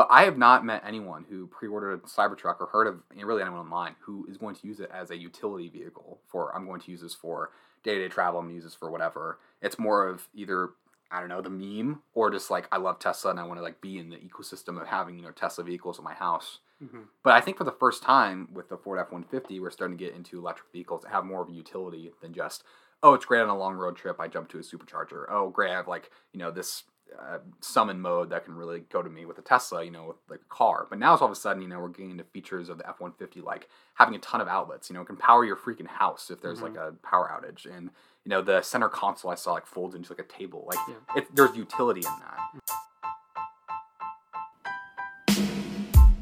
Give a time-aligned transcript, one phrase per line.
[0.00, 3.60] But I have not met anyone who pre-ordered a Cybertruck or heard of really anyone
[3.60, 6.90] online who is going to use it as a utility vehicle for I'm going to
[6.90, 7.50] use this for
[7.82, 9.40] day-to-day travel, I'm going to use this for whatever.
[9.60, 10.70] It's more of either
[11.10, 13.62] I don't know, the meme or just like I love Tesla and I want to
[13.62, 16.60] like be in the ecosystem of having, you know, Tesla vehicles in my house.
[16.82, 17.08] Mhm.
[17.22, 20.14] But I think for the first time with the Ford F-150, we're starting to get
[20.14, 22.64] into electric vehicles that have more of a utility than just,
[23.02, 24.18] oh, it's great on a long road trip.
[24.18, 25.26] I jump to a supercharger.
[25.28, 25.70] Oh, great.
[25.70, 26.84] I have like, you know, this
[27.18, 30.16] uh, summon mode that can really go to me with a Tesla, you know, with
[30.28, 30.86] like a car.
[30.88, 32.88] But now it's all of a sudden, you know, we're getting into features of the
[32.88, 36.30] F-150, like having a ton of outlets, you know, it can power your freaking house
[36.30, 37.66] if there's like a power outage.
[37.66, 37.90] And,
[38.24, 40.64] you know, the center console I saw like folds into like a table.
[40.68, 40.94] Like Yeah.
[41.16, 42.38] it, there's utility in that.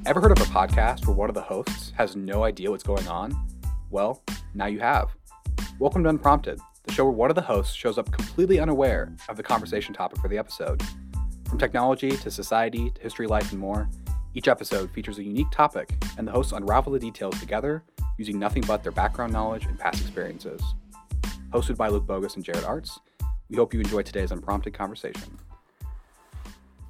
[0.06, 3.06] Ever heard of a podcast where one of the hosts has no idea what's going
[3.08, 3.36] on?
[3.90, 4.22] Well,
[4.54, 5.08] now you have.
[5.78, 9.36] Welcome to Unprompted, the show where one of the hosts shows up completely unaware of
[9.36, 10.82] the conversation topic for the episode.
[11.48, 13.88] From technology to society to history, life, and more,
[14.34, 17.82] each episode features a unique topic, and the hosts unravel the details together
[18.16, 20.62] using nothing but their background knowledge and past experiences.
[21.50, 22.98] Hosted by Luke Bogus and Jared Arts,
[23.50, 25.38] we hope you enjoy today's unprompted conversation.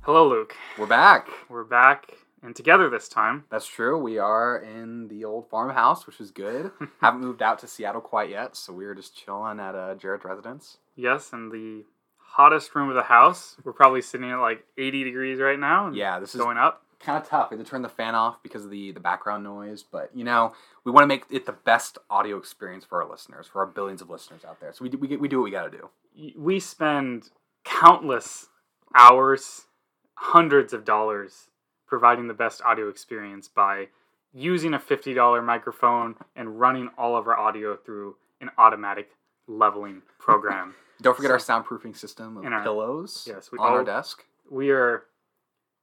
[0.02, 0.54] Hello, Luke.
[0.78, 1.28] We're back.
[1.48, 2.12] We're back
[2.42, 3.44] and together this time.
[3.50, 3.98] That's true.
[3.98, 6.70] We are in the old farmhouse, which is good.
[7.00, 10.24] Haven't moved out to Seattle quite yet, so we were just chilling at uh, Jared's
[10.24, 10.78] residence.
[10.96, 11.84] Yes, in the
[12.18, 13.56] hottest room of the house.
[13.64, 15.86] We're probably sitting at like 80 degrees right now.
[15.88, 16.82] And Yeah, this is Going up.
[17.00, 17.50] kind of tough.
[17.50, 20.24] We had to turn the fan off because of the the background noise, but you
[20.24, 20.52] know
[20.84, 24.00] we want to make it the best audio experience for our listeners, for our billions
[24.02, 24.72] of listeners out there.
[24.72, 25.90] So we do, we, get, we do what we got to do.
[26.36, 27.30] We spend
[27.64, 28.46] countless
[28.94, 29.66] hours,
[30.14, 31.48] hundreds of dollars
[31.88, 33.88] providing the best audio experience by
[34.32, 39.10] using a $50 microphone and running all of our audio through an automatic
[39.46, 40.74] leveling program.
[41.02, 44.24] Don't forget So- our soundproofing system of our- pillows Yes, we on our desk.
[44.50, 45.04] we are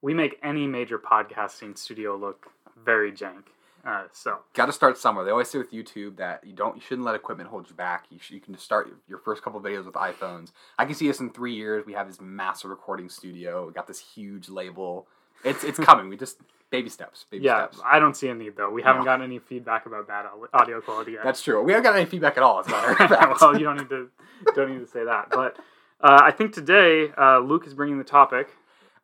[0.02, 2.46] we make any major podcasting studio look
[2.84, 3.44] very jank.
[3.84, 5.24] Uh, so Got to start somewhere.
[5.24, 8.04] They always say with YouTube that you don't, you shouldn't let equipment hold you back.
[8.10, 10.50] You, sh- you can just start your, your first couple videos with iPhones.
[10.78, 11.86] I can see us in three years.
[11.86, 13.66] We have this massive recording studio.
[13.68, 15.06] We got this huge label.
[15.44, 16.08] It's it's coming.
[16.08, 16.38] We just
[16.70, 17.26] baby steps.
[17.30, 17.80] Baby yeah, steps.
[17.84, 18.70] I don't see any though.
[18.70, 19.04] We haven't No.
[19.04, 21.24] gotten any feedback about bad audio quality yet.
[21.24, 21.62] That's true.
[21.62, 22.60] We haven't got any feedback at all.
[22.60, 24.10] As a matter well, you don't need to
[24.54, 25.28] don't need to say that.
[25.30, 25.56] But
[26.00, 28.48] uh, I think today uh, Luke is bringing the topic.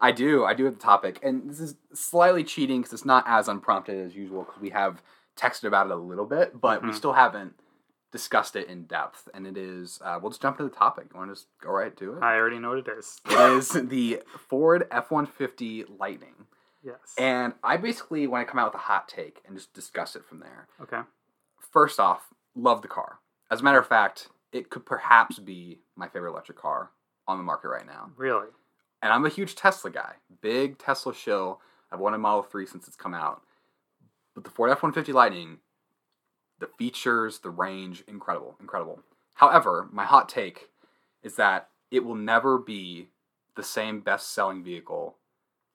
[0.01, 0.45] I do.
[0.45, 4.05] I do have the topic, and this is slightly cheating because it's not as unprompted
[4.05, 5.01] as usual because we have
[5.37, 6.95] texted about it a little bit, but we Mhm.
[6.95, 7.55] still haven't
[8.13, 9.29] discussed it in depth.
[9.35, 10.01] And it is.
[10.05, 11.07] Uh, we'll just jump into the topic.
[11.13, 12.23] You want to just go right to it?
[12.23, 13.21] I already know what it is.
[13.29, 16.47] It is the Ford F one fifty Lightning,
[16.85, 16.99] Yes.
[17.19, 20.25] and I basically want to come out with a hot take and just discuss it
[20.25, 20.69] from there.
[20.81, 21.01] okay.
[21.73, 23.19] First off, love the car.
[23.51, 26.91] As a matter of fact, it could perhaps be my favorite electric car
[27.27, 28.11] on the market right now.
[28.17, 28.49] Really.
[29.01, 30.15] And I'm a huge Tesla guy.
[30.43, 31.61] Big Tesla shill.
[31.91, 33.43] I've wanted Model 3 since it's come out.
[34.35, 35.59] But the Ford F 150 Lightning,
[36.63, 39.01] the features, the range, incredible, incredible.
[39.35, 40.69] However, my hot take
[41.23, 43.09] is that it will never be
[43.57, 45.17] the same best selling vehicle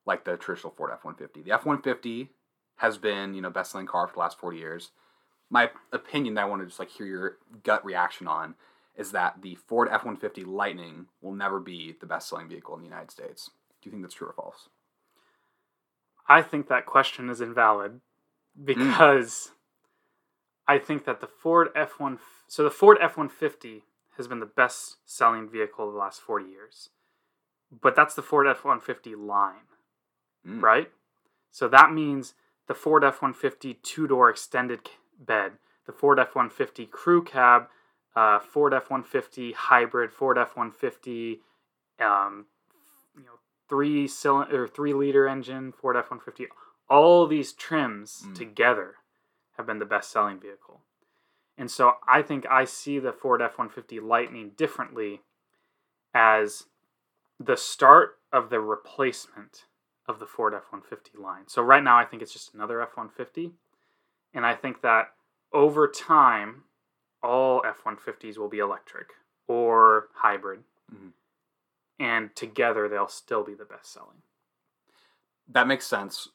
[0.05, 1.43] like the traditional Ford F 150.
[1.43, 2.31] The F 150
[2.77, 4.91] has been, you know, best selling car for the last 40 years.
[5.49, 8.55] My opinion that I want to just like hear your gut reaction on
[8.95, 12.81] is that the Ford F 150 Lightning will never be the best selling vehicle in
[12.81, 13.51] the United States.
[13.81, 14.69] Do you think that's true or false?
[16.29, 17.99] I think that question is invalid
[18.59, 18.65] mm.
[18.65, 19.51] because
[20.67, 23.83] I think that the Ford F one so the Ford F one fifty
[24.17, 26.89] has been the best selling vehicle of the last forty years,
[27.71, 29.67] but that's the Ford F one fifty line,
[30.45, 30.61] Mm.
[30.61, 30.91] right?
[31.51, 32.33] So that means
[32.67, 34.89] the Ford F one fifty two door extended
[35.19, 35.53] bed,
[35.85, 37.69] the Ford F one fifty crew cab,
[38.15, 41.41] uh, Ford F one fifty hybrid, Ford F one fifty,
[41.99, 42.45] um,
[43.17, 43.39] you know
[43.69, 46.47] three cylinder or three liter engine Ford F one fifty.
[46.89, 48.35] All these trims Mm.
[48.35, 48.95] together
[49.57, 50.81] have been the best selling vehicle,
[51.57, 55.21] and so I think I see the Ford F one fifty Lightning differently
[56.13, 56.65] as
[57.39, 59.65] the start of the replacement
[60.07, 61.47] of the Ford F one fifty line.
[61.47, 63.51] So right now I think it's just another F one fifty,
[64.33, 65.13] and I think that
[65.53, 66.63] over time
[67.23, 69.07] all F one fifties will be electric
[69.47, 70.63] or hybrid
[70.93, 71.11] Mhm.
[71.99, 74.21] and together they'll still be the best selling.
[75.47, 76.29] That makes sense.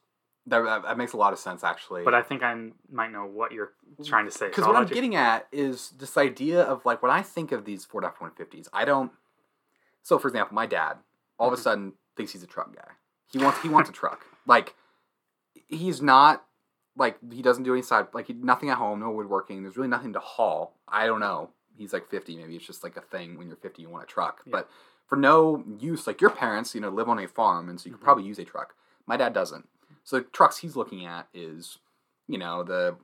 [0.47, 2.03] That, that, makes a lot of sense, actually.
[2.03, 3.75] But I think I might know what you're
[4.05, 4.49] trying to say.
[4.49, 7.53] Because so what I'm you- getting at is this idea of like when I think
[7.53, 9.13] of these Ford F 150s, I don't.
[10.03, 10.95] So, for example, my dad
[11.39, 11.61] all of a Mhm.
[11.63, 12.93] sudden thinks he's a truck guy.
[13.31, 14.27] He wants he wants a truck.
[14.47, 14.75] Like
[15.69, 16.45] he's not
[16.97, 19.63] like he doesn't do any side like he, nothing at home, no woodworking.
[19.63, 20.77] There's really nothing to haul.
[20.89, 21.51] I don't know.
[21.77, 24.07] He's like 50, maybe it's just like a thing when you're 50 you want a
[24.07, 24.43] truck.
[24.45, 24.51] Yeah.
[24.53, 24.71] But
[25.07, 27.93] for no use, like your parents, you know, live on a farm and so you
[27.93, 28.05] could Mhm.
[28.05, 28.75] probably use a truck.
[29.07, 29.69] My dad doesn't.
[30.05, 31.79] So the trucks he's looking at is,
[32.27, 32.97] you know, the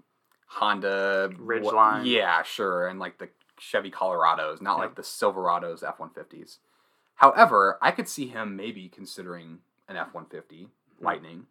[0.46, 2.06] Honda Ridgeline.
[2.06, 3.28] yeah, sure, and like the
[3.58, 4.82] Chevy Colorados, not Yeah.
[4.84, 6.58] like the Silverados F one fifties.
[7.16, 10.70] However, I could see him maybe considering an F one fifty.
[11.00, 11.46] Lightning.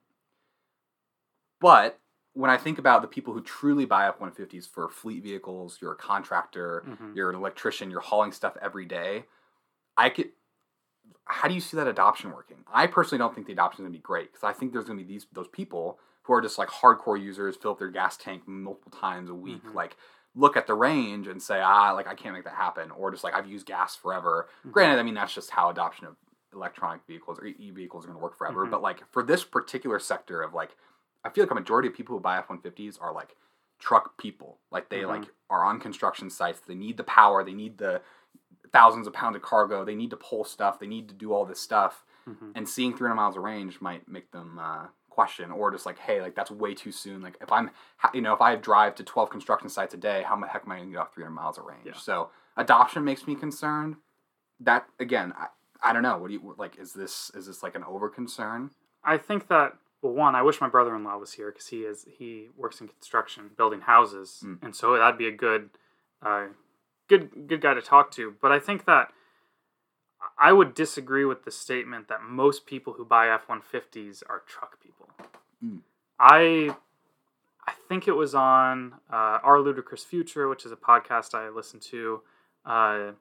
[1.60, 2.00] But
[2.34, 5.80] when I think about the people who truly buy F one fifties for fleet vehicles,
[5.82, 7.16] you're a contractor, Mhm.
[7.16, 9.26] you're an electrician, you're hauling stuff every day.
[9.96, 10.32] I could.
[11.25, 12.57] How do you see that adoption working?
[12.71, 14.98] I personally don't think the adoption is gonna be great because I think there's gonna
[14.98, 18.44] be these those people who are just like hardcore users, fill up their gas tank
[18.48, 19.74] multiple times a week, Mhm.
[19.74, 19.98] like
[20.36, 23.24] look at the range and say, ah, like I can't make that happen, or just
[23.24, 24.48] like I've used gas forever.
[24.65, 24.71] Mhm.
[24.71, 26.15] Granted, I mean that's just how adoption of
[26.54, 28.65] electronic vehicles or e vehicles are gonna work forever.
[28.65, 28.71] Mhm.
[28.71, 30.75] But like for this particular sector of like,
[31.24, 33.36] I feel like a majority of people who buy F one fifties are like
[33.80, 34.59] truck people.
[34.71, 35.07] Like they Mhm.
[35.07, 36.59] like are on construction sites.
[36.62, 37.44] They need the power.
[37.44, 38.01] They need the
[38.72, 39.84] thousands of pounds of cargo.
[39.86, 40.80] They need to pull stuff.
[40.80, 42.04] They need to do all this stuff.
[42.28, 42.52] Mhm.
[42.56, 46.22] And seeing 300 miles of range might make them uh, question, or just like, hey,
[46.22, 47.22] like that's way too soon.
[47.22, 47.72] Like if I'm,
[48.14, 50.72] you know, if I drive to 12 construction sites a day, how the heck am
[50.72, 51.86] I going to get off 300 miles of range?
[51.86, 51.94] Yeah.
[51.94, 53.96] So adoption makes me concerned.
[54.60, 55.48] That again, I,
[55.81, 56.18] I don't know.
[56.18, 56.78] What do you like?
[56.78, 58.72] Is this is this like an over concern?
[59.04, 62.50] I think that well, one, I wish my brother-in-law was here because he is he
[62.56, 64.60] works in construction, building houses, Mm.
[64.64, 65.69] and so that'd be a good,
[66.22, 66.48] uh,
[67.07, 68.36] good good guy to talk to.
[68.42, 69.12] But I think that
[70.38, 74.42] I would disagree with the statement that most people who buy F one fifties are
[74.45, 75.09] truck people.
[75.63, 75.80] Mm.
[76.19, 76.75] I
[77.68, 81.80] I think it was on uh, Our Ludicrous Future, which is a podcast I listen
[81.92, 82.21] to.
[82.65, 83.12] Uh,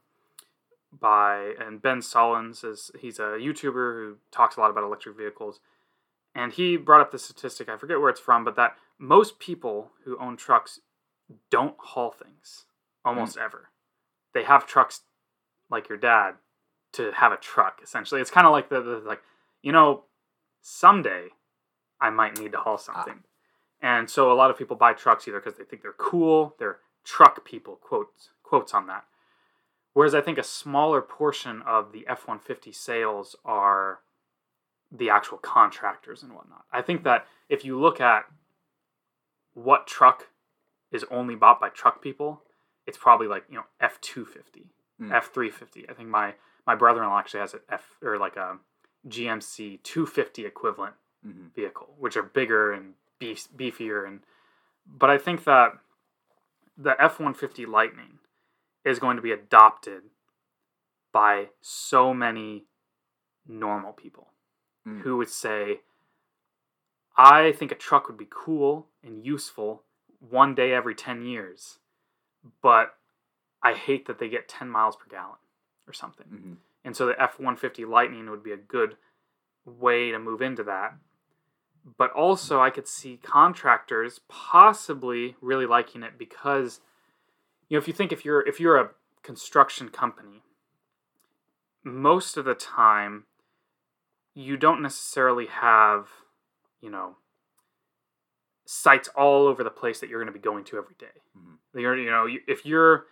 [0.98, 5.60] by and Ben Sullins is he's a YouTuber who talks a lot about electric vehicles,
[6.34, 7.68] and he brought up the statistic.
[7.68, 10.80] I forget where it's from, but that most people who own trucks
[11.50, 12.64] don't haul things
[13.04, 13.68] almost ever.
[14.36, 15.00] They have trucks
[15.70, 16.34] like your dad
[16.92, 17.80] to have a truck.
[17.82, 19.22] Essentially, it's kind of like the, the like
[19.62, 20.04] you know
[20.60, 21.28] someday
[22.02, 22.76] I might need to haul ah.
[22.76, 23.20] something,
[23.80, 26.54] and so a lot of people buy trucks either because they think they're cool.
[26.58, 29.04] They're truck people quotes quotes on that.
[29.94, 34.00] Whereas I think a smaller portion of the F 150 sales are
[34.92, 36.66] the actual contractors and whatnot.
[36.70, 38.26] I think that if you look at
[39.54, 40.28] what truck
[40.92, 42.42] is only bought by truck people,
[42.86, 45.12] it's probably like, you know, F 250, Mm.
[45.12, 45.90] F 350.
[45.90, 46.34] I think my,
[46.66, 48.58] my brother in law actually has an F or like a
[49.06, 54.06] GMC 250 equivalent hmm vehicle, which are bigger and beef, beefier.
[54.06, 54.20] And
[54.86, 55.72] but I think that
[56.78, 58.18] the F one fifty Lightning
[58.84, 60.02] is going to be adopted
[61.12, 62.64] by so many
[63.46, 64.28] normal people
[64.86, 65.00] Mm.
[65.02, 65.80] who would say,
[67.16, 69.82] "I think a truck would be cool and useful
[70.20, 71.80] one day every ten years,
[72.62, 72.94] but
[73.62, 75.38] I hate that they get ten miles per gallon
[75.86, 76.54] or something." hmm
[76.84, 78.96] And so the F 150 Lightning would be a good
[79.64, 80.94] way to move into that.
[81.98, 86.80] But also, I could see contractors possibly really liking it because,
[87.68, 88.90] you know, if you think if you're if you're a
[89.22, 90.42] construction company,
[91.84, 93.24] most of the time,
[94.34, 96.08] you don't necessarily have,
[96.80, 97.16] you know,
[98.66, 101.22] sites all over the place that you're going to be going to every day.
[101.38, 101.58] Mhm.
[101.80, 103.06] You're, you know, if you're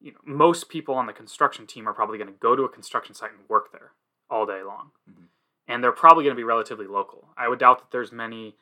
[0.00, 2.68] you know, most people on the construction team are probably going to go to a
[2.68, 3.92] construction site and work there
[4.28, 4.90] all day long.
[5.08, 5.28] Mhm.
[5.68, 7.32] And they're probably going to be relatively local.
[7.36, 8.56] I would doubt that there's many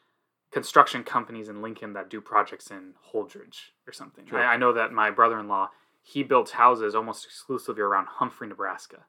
[0.50, 4.26] construction companies in Lincoln that do projects in Holdrege or something.
[4.26, 4.38] Sure.
[4.42, 5.70] I, I know that my brother-in-law,
[6.02, 9.06] he builds houses almost exclusively around Humphrey, Nebraska,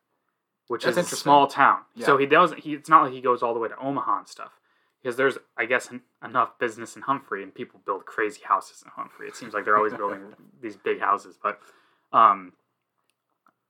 [0.67, 1.81] which That's is a small town.
[1.99, 2.59] So he doesn't.
[2.59, 4.60] He, it's not like he goes all the way to Omaha and stuff,
[5.01, 8.91] because there's, I guess, en- enough business in Humphrey, and people build crazy houses in
[8.95, 9.27] Humphrey.
[9.27, 10.21] It seems like they're always building
[10.61, 11.59] these big houses, but
[12.13, 12.53] um,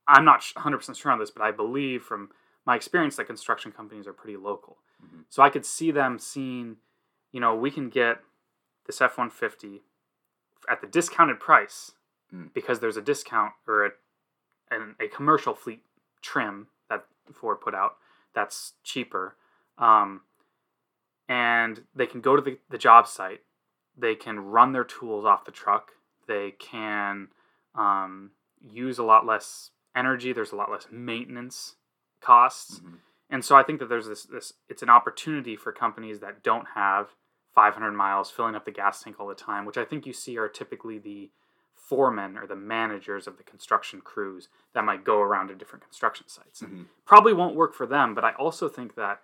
[0.08, 2.30] I'm not 100% sure on this, but I believe from
[2.66, 4.78] my experience that construction companies are pretty local.
[5.02, 5.24] Mhm.
[5.28, 6.76] So I could see them seeing,
[7.32, 8.18] you know, we can get
[8.86, 9.82] this F 150
[10.68, 11.92] at the discounted price
[12.34, 12.50] Mm.
[12.54, 13.90] because there's a discount or a,
[14.70, 15.82] an, a commercial fleet
[16.22, 17.96] trim that Ford put out
[18.34, 19.36] that's cheaper.
[19.76, 20.22] Um,
[21.28, 23.40] and they can go to the, the job site,
[23.96, 25.92] they can run their tools off the truck,
[26.26, 27.28] they can
[27.74, 31.76] um, use a lot less energy, there's a lot less maintenance
[32.20, 32.80] costs.
[32.80, 32.98] Mhm.
[33.30, 36.66] And so I think that there's this this it's an opportunity for companies that don't
[36.74, 37.08] have
[37.54, 40.36] 500 miles filling up the gas tank all the time, which I think you see
[40.38, 41.30] are typically the
[41.74, 46.28] foremen or the managers of the construction crews that might go around to different construction
[46.28, 46.62] sites.
[46.62, 46.86] Mhm.
[47.04, 49.22] Probably won't work for them, but I also think that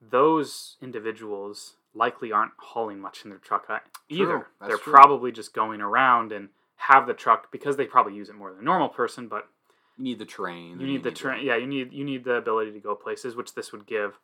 [0.00, 3.78] those individuals likely aren't hauling much in their truck uh,
[4.08, 4.46] either.
[4.60, 4.92] that's They're true.
[4.92, 8.60] probably just going around and have the truck because they probably use it more than
[8.60, 9.48] a normal person, but
[9.96, 10.78] You need the train.
[10.80, 11.44] you need the train.
[11.44, 14.18] Yeah, you need you need the ability to go places, which this would give.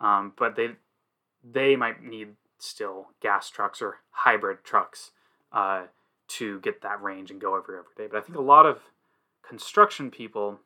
[0.00, 0.70] Um, but they
[1.48, 5.12] they might need still gas trucks or hybrid trucks
[5.52, 5.84] uh,
[6.28, 8.06] to get that range and go every every day.
[8.10, 8.80] But I think a lot of
[9.46, 10.58] construction people,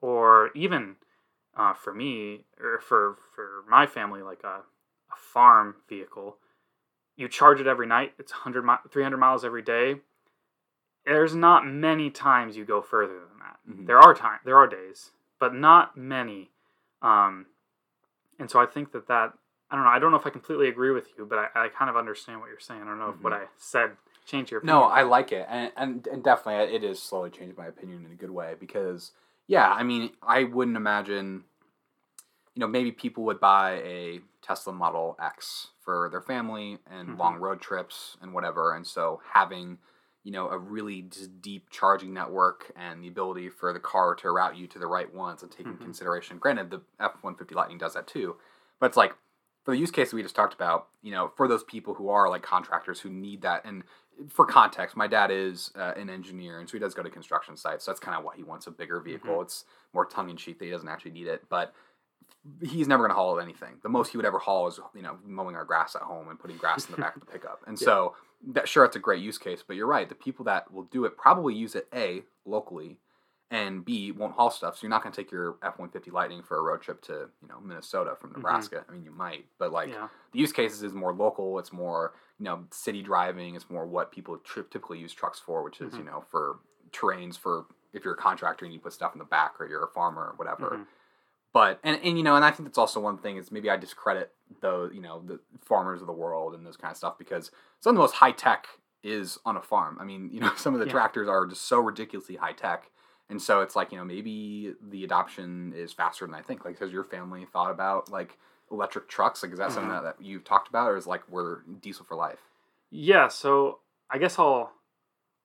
[0.00, 0.96] or even
[1.56, 4.62] uh, for me or for for my family, like a,
[5.12, 6.36] a farm vehicle,
[7.16, 8.14] you charge it every night.
[8.18, 9.96] It's 100 mi- 300 miles every day.
[11.04, 13.58] There's not many times you go further than that.
[13.68, 13.86] Mhm.
[13.86, 16.50] There are time, there are days, but not many.
[17.00, 17.46] Um,
[18.38, 19.32] and so I think that that
[19.70, 19.90] I don't know.
[19.90, 22.40] I don't know if I completely agree with you, but I, I kind of understand
[22.40, 22.82] what you're saying.
[22.82, 23.92] I don't know if what I said
[24.26, 24.76] changed your opinion.
[24.80, 28.12] No, I like it, and, and and definitely it is slowly changing my opinion in
[28.12, 29.12] a good way because
[29.46, 31.44] yeah, I mean I wouldn't imagine,
[32.54, 37.18] you know, maybe people would buy a Tesla Model X for their family and Mhm.
[37.18, 39.78] long road trips and whatever, and so having
[40.24, 41.02] you know a really
[41.40, 45.12] deep charging network and the ability for the car to route you to the right
[45.12, 45.82] ones and taking Mhm.
[45.82, 46.38] consideration.
[46.38, 48.36] Granted, the F one fifty Lightning does that too,
[48.78, 49.16] but it's like
[49.64, 52.08] for the use case that we just talked about, you know, for those people who
[52.08, 53.84] are like contractors who need that, and
[54.28, 57.56] for context, my dad is uh, an engineer, and so he does go to construction
[57.56, 57.84] sites.
[57.84, 59.40] So that's kind of why he wants a bigger vehicle.
[59.42, 61.74] It's more tongue in cheek that he doesn't actually need it, but
[62.62, 63.74] he's never going to haul anything.
[63.82, 66.38] The most he would ever haul is you know mowing our grass at home and
[66.38, 67.60] putting grass in the back of the pickup.
[67.66, 67.84] And Yeah.
[67.84, 68.14] so
[68.48, 70.08] that sure, it's a great use case, but you're right.
[70.08, 72.98] The people that will do it probably use it a locally,
[73.50, 74.76] and b won't haul stuff.
[74.76, 77.00] So you're not going to take your F one fifty Lightning for a road trip
[77.02, 78.84] to you know Minnesota from Nebraska.
[78.88, 80.08] I mean, you might, but like yeah.
[80.32, 81.58] the use cases is more local.
[81.58, 83.54] It's more you know city driving.
[83.54, 85.98] is more what people tri- typically use trucks for, which is Mhm.
[85.98, 86.58] you know for
[86.90, 89.84] terrains for if you're a contractor and you put stuff in the back or you're
[89.84, 90.70] a farmer or whatever.
[90.78, 90.86] Mhm.
[91.52, 93.76] But and, and you know and I think that's also one thing is maybe I
[93.76, 97.52] discredit the you know the farmers of the world and this kind of stuff because
[97.78, 98.66] some of the most high tech
[99.04, 99.98] is on a farm.
[100.00, 100.92] I mean you know some of the Yeah.
[100.92, 102.90] tractors are just so ridiculously high tech.
[103.28, 106.66] And so it's like, you know, maybe the adoption is faster than I think.
[106.66, 108.36] Like, has your family thought about like
[108.72, 109.42] electric trucks?
[109.42, 110.02] Like, is that something Mhm.
[110.02, 112.40] that, that you've talked about, or is like we're diesel for life?
[112.90, 114.72] Yeah, so I guess I'll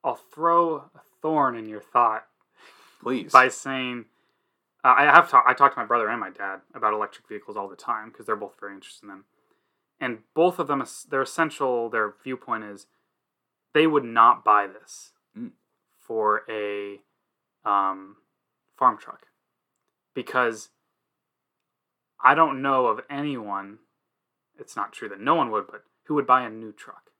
[0.03, 2.27] I'll throw a thorn in your thought
[3.01, 3.31] Please.
[3.31, 4.05] by saying
[4.83, 7.57] uh, I have talked I talk to my brother and my dad about electric vehicles
[7.57, 9.25] all the time because they're both very interested in them,
[9.99, 12.87] and both of them their essential their viewpoint is
[13.73, 15.51] they would not buy this Mm.
[15.99, 17.01] for a
[17.65, 18.17] um,
[18.75, 19.27] farm truck
[20.13, 20.69] because
[22.27, 23.79] I don't know of anyone.
[24.59, 27.11] It's not true that no one would, but who would buy a new truck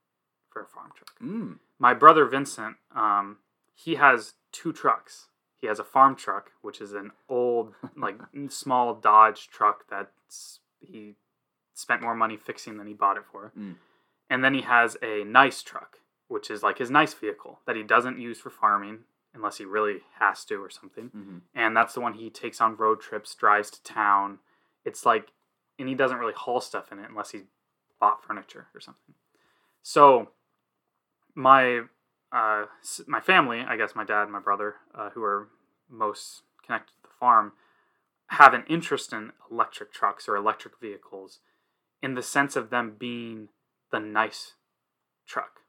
[0.50, 1.18] for a farm truck?
[1.24, 1.60] Mm.
[1.80, 3.38] my brother Vincent, um,
[3.74, 5.28] he has two trucks.
[5.56, 10.12] He has a farm truck, which is an old, like small Dodge truck that
[10.82, 11.16] he
[11.74, 13.54] spent more money fixing than he bought it for.
[13.58, 13.76] Mm.
[14.30, 17.84] And then he has a nice truck, which is like his nice vehicle that he
[17.84, 21.06] doesn't use for farming unless he really has to or something.
[21.14, 24.40] hmm And that's the one he takes on road trips, drives to town.
[24.88, 25.34] It's like,
[25.78, 27.42] and he doesn't really haul stuff in it unless he
[28.00, 29.16] bought furniture or something.
[29.84, 30.30] So
[31.36, 31.82] my
[32.32, 32.66] uh,
[33.06, 35.50] my family, I guess my dad and my brother, uh, who are
[35.90, 37.52] most connected to the farm,
[38.28, 41.40] have an interest in electric trucks or electric vehicles
[42.02, 43.50] in the sense of them being
[43.92, 44.54] the nice
[45.26, 45.62] truck.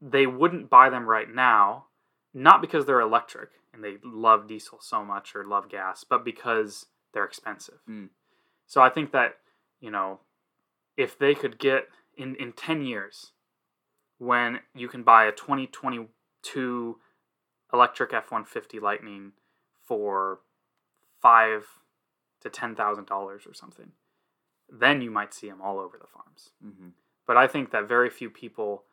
[0.00, 1.86] They wouldn't buy them right now,
[2.34, 6.86] not because they're electric and they love diesel so much or love gas, but because
[7.12, 7.78] they're expensive.
[7.88, 8.08] Mm.
[8.66, 9.36] So I think that,
[9.80, 10.20] you know,
[10.96, 13.32] if they could get in, in 10 years,
[14.18, 16.98] when you can buy a 2022
[17.72, 19.32] electric F 150 Lightning
[19.82, 20.40] for
[21.20, 21.66] five
[22.40, 23.92] to $10,000 or something,
[24.68, 26.50] then you might see them all over the farms.
[26.62, 26.88] hmm
[27.26, 28.84] But I think that very few people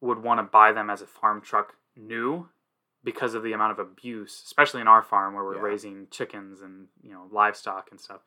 [0.00, 2.48] would want to buy them as a farm truck new
[3.04, 5.62] because of the amount of abuse, especially in our farm where we're Yeah.
[5.62, 8.20] raising chickens and you know livestock and stuff.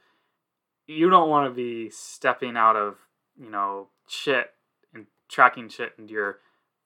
[0.87, 2.97] You don't want to be stepping out of
[3.39, 4.53] you know shit
[4.93, 6.39] and tracking shit into your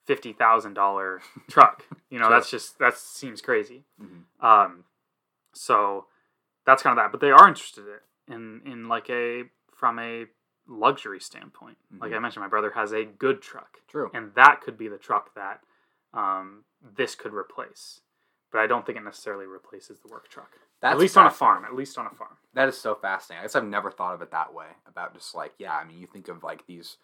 [0.06, 1.84] fifty thousand dollar truck.
[2.10, 2.30] You know Sure.
[2.30, 3.84] that's just that seems crazy.
[3.98, 4.84] hmm Um,
[5.52, 6.06] so
[6.64, 7.10] that's kind of that.
[7.12, 7.84] But they are interested
[8.28, 9.44] in in like a
[9.74, 10.26] from a
[10.68, 11.76] luxury standpoint.
[11.98, 14.10] Like I mentioned, my brother has a good truck, True.
[14.14, 15.62] and that could be the truck that
[16.14, 16.64] um,
[16.96, 18.00] this could replace.
[18.52, 20.50] But I don't think it necessarily replaces the work truck.
[20.80, 21.64] That's at least on a farm.
[21.64, 22.36] At least on a farm.
[22.54, 23.40] That is so fascinating.
[23.40, 24.66] I guess I've never thought of it that way.
[24.88, 26.96] About just like, yeah, I mean, you think of like these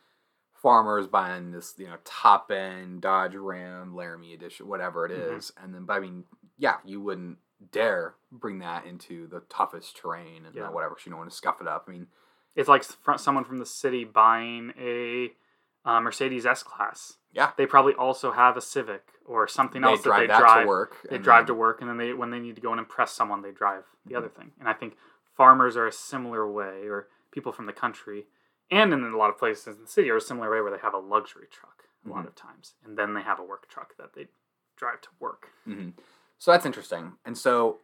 [0.55, 5.53] farmers buying this, you know, top end Dodge Ram Laramie edition, whatever it Mhm.
[5.63, 6.25] and then, but I mean,
[6.59, 7.39] yeah, you wouldn't
[7.71, 10.69] dare bring that into the toughest terrain and Yeah.
[10.71, 10.95] whatever.
[10.95, 11.85] 'cause you don't want to scuff it up.
[11.87, 12.09] I mean,
[12.55, 12.85] It's like
[13.19, 15.37] someone from the city buying a
[15.85, 17.19] uh, Mercedes S Class.
[17.37, 17.53] Yeah.
[17.57, 20.63] They probably also have a Civic or something they else that they that drive.
[20.63, 20.97] to work.
[21.09, 23.13] They drive then- to work, and then they when they need to go and impress
[23.13, 24.19] someone, they drive the Mhm.
[24.19, 24.53] other thing.
[24.59, 24.97] And I think
[25.35, 28.27] farmers are a similar way, or people from the country,
[28.71, 30.79] and in a lot of places in the city are a similar way where they
[30.79, 32.29] have a luxury truck a lot Mhm.
[32.29, 34.29] of times, and then they have a work truck that they
[34.77, 35.51] drive to work.
[35.65, 35.91] hmm
[36.39, 37.19] So that's interesting.
[37.25, 37.81] And so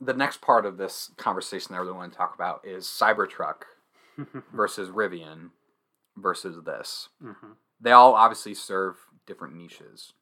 [0.00, 3.62] the next part of this conversation that I really want to talk about is Cybertruck
[4.52, 5.50] versus Rivian
[6.16, 7.08] versus this.
[7.80, 8.96] They all obviously serve
[9.26, 10.12] different niches,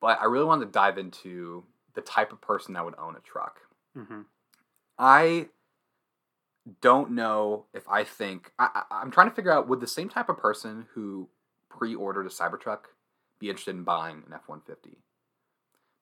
[0.00, 1.64] but I really wanted to dive into
[1.94, 3.60] the type of person that would own a truck.
[3.96, 4.22] hmm
[4.98, 5.48] I
[6.82, 10.28] don't know if I think I, I'm trying to figure out would the same type
[10.28, 11.28] of person who
[11.70, 12.80] pre-ordered a Cybertruck
[13.38, 14.96] be interested in buying an F-150?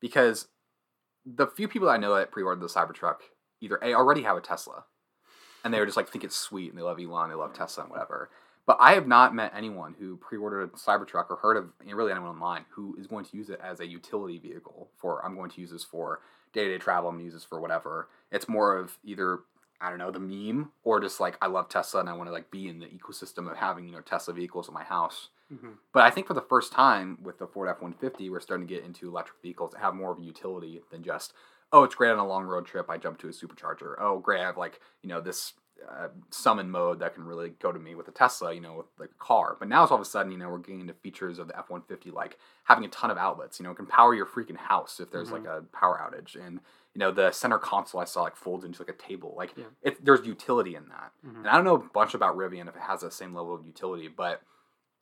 [0.01, 0.49] Because
[1.25, 3.19] the few people I know that pre-ordered the Cybertruck
[3.61, 4.85] either a already have a Tesla,
[5.65, 7.85] and they were just like think it's sweet and they love Elon, they love Tesla
[7.85, 8.31] and whatever.
[8.69, 12.29] But I have not met anyone who pre-ordered a Cybertruck or heard of really anyone
[12.29, 15.61] online who is going to use it as a utility vehicle for I'm going to
[15.63, 16.21] use this for
[16.53, 18.11] day-to-day travel, I'm going to use this for whatever.
[18.31, 19.39] It's more of either
[19.81, 22.33] I don't know the meme or just like I love Tesla and I want to
[22.33, 25.31] like be in the ecosystem of having you know Tesla vehicles in my house.
[25.49, 28.41] hmm But I think for the first time with the Ford F one fifty, we're
[28.41, 31.33] starting to get into electric vehicles that have more of a utility than just
[31.73, 32.91] oh, it's great on a long road trip.
[32.91, 33.95] I jump to a supercharger.
[33.99, 35.55] Oh, great, I have like you know this
[35.89, 38.87] uh, summon mode that can really go to me with a Tesla, you know, with
[38.99, 39.57] like a car.
[39.59, 41.59] But now it's all of a sudden, you know, we're getting into features of the
[41.59, 43.59] F one fifty like having a ton of outlets.
[43.61, 45.33] You know, it can power your freaking house if there's Mhm.
[45.33, 46.61] like a power outage and.
[46.95, 49.35] You know the center console I saw like folds into like a table.
[49.37, 49.67] Like Yeah.
[49.83, 51.13] it, there's utility in that.
[51.25, 51.37] Mhm.
[51.41, 53.65] And I don't know a bunch about Rivian if it has that same level of
[53.65, 54.43] utility, but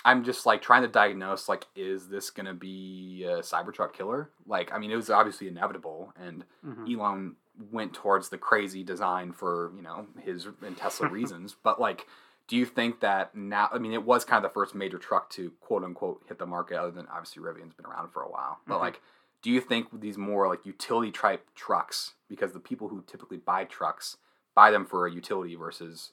[0.04, 4.30] I'm just like trying to diagnose like is this gonna be a Cybertruck killer?
[4.46, 7.36] Like I mean it was obviously inevitable, and hmm Elon
[7.70, 11.56] went towards the crazy design for you know his and Tesla reasons.
[11.62, 12.06] But like,
[12.48, 13.68] do you think that now?
[13.72, 16.46] I mean, it was kind of the first major truck to quote unquote hit the
[16.46, 18.58] market, other than obviously Rivian's been around for a while.
[18.66, 18.80] But Mhm.
[18.80, 19.00] like,
[19.42, 23.64] do you think these more like utility type trucks, because the people who typically buy
[23.64, 24.16] trucks
[24.54, 26.12] buy them for a utility versus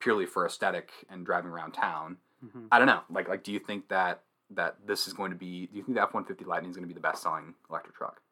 [0.00, 2.18] purely for aesthetic and driving around town?
[2.40, 3.02] hmm I don't know.
[3.10, 5.66] Like, like, do you think that that this is going to be?
[5.66, 7.54] Do you think the F one fifty Lightning is going to be the best selling
[7.68, 8.22] electric truck?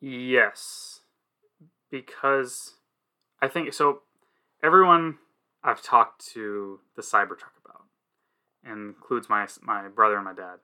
[0.00, 1.01] Yes,
[1.92, 2.74] because
[3.40, 4.00] I think so.
[4.64, 5.18] Everyone
[5.62, 7.84] I've talked to the Cybertruck about,
[8.66, 10.58] includes my my brother and my dad,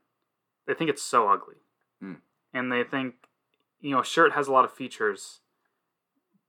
[0.66, 1.56] they think it's so ugly,
[2.00, 2.14] Hmm.
[2.52, 3.14] and they think,
[3.80, 5.40] you know, sure it has a lot of features,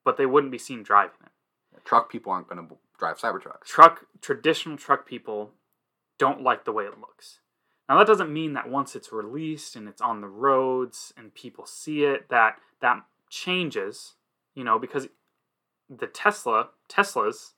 [0.03, 1.85] but they wouldn't be seen driving it.
[1.85, 3.65] Truck people aren't going to drive Cybertrucks.
[3.65, 5.51] Truck traditional truck people
[6.17, 7.39] don't like the way it looks.
[7.87, 11.65] Now that doesn't mean that once it's released and it's on the roads and people
[11.65, 14.15] see it that that changes,
[14.59, 15.07] you know, because
[15.89, 17.51] the Tesla Teslas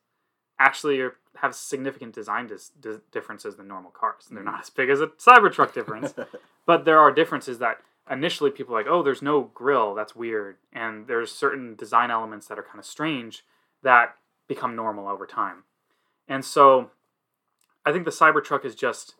[0.59, 4.27] actually are, have significant design dis, dis, differences than normal cars.
[4.29, 6.13] They're not as big as a Cybertruck difference,
[6.65, 7.77] but there are differences that
[8.09, 12.47] initially people are like, oh, there's no grill, that's weird, and there's certain design elements
[12.47, 13.43] that are kind of strange
[13.83, 14.15] that
[14.47, 15.63] become normal over time.
[16.27, 16.91] And so
[17.85, 19.15] I think the Cybertruck is just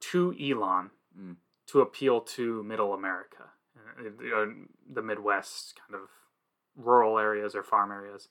[0.00, 1.36] too Elon Mm.
[1.66, 4.46] to appeal to middle America, uh, uh,
[4.90, 6.08] the Midwest kind of
[6.76, 8.28] rural areas or farm areas.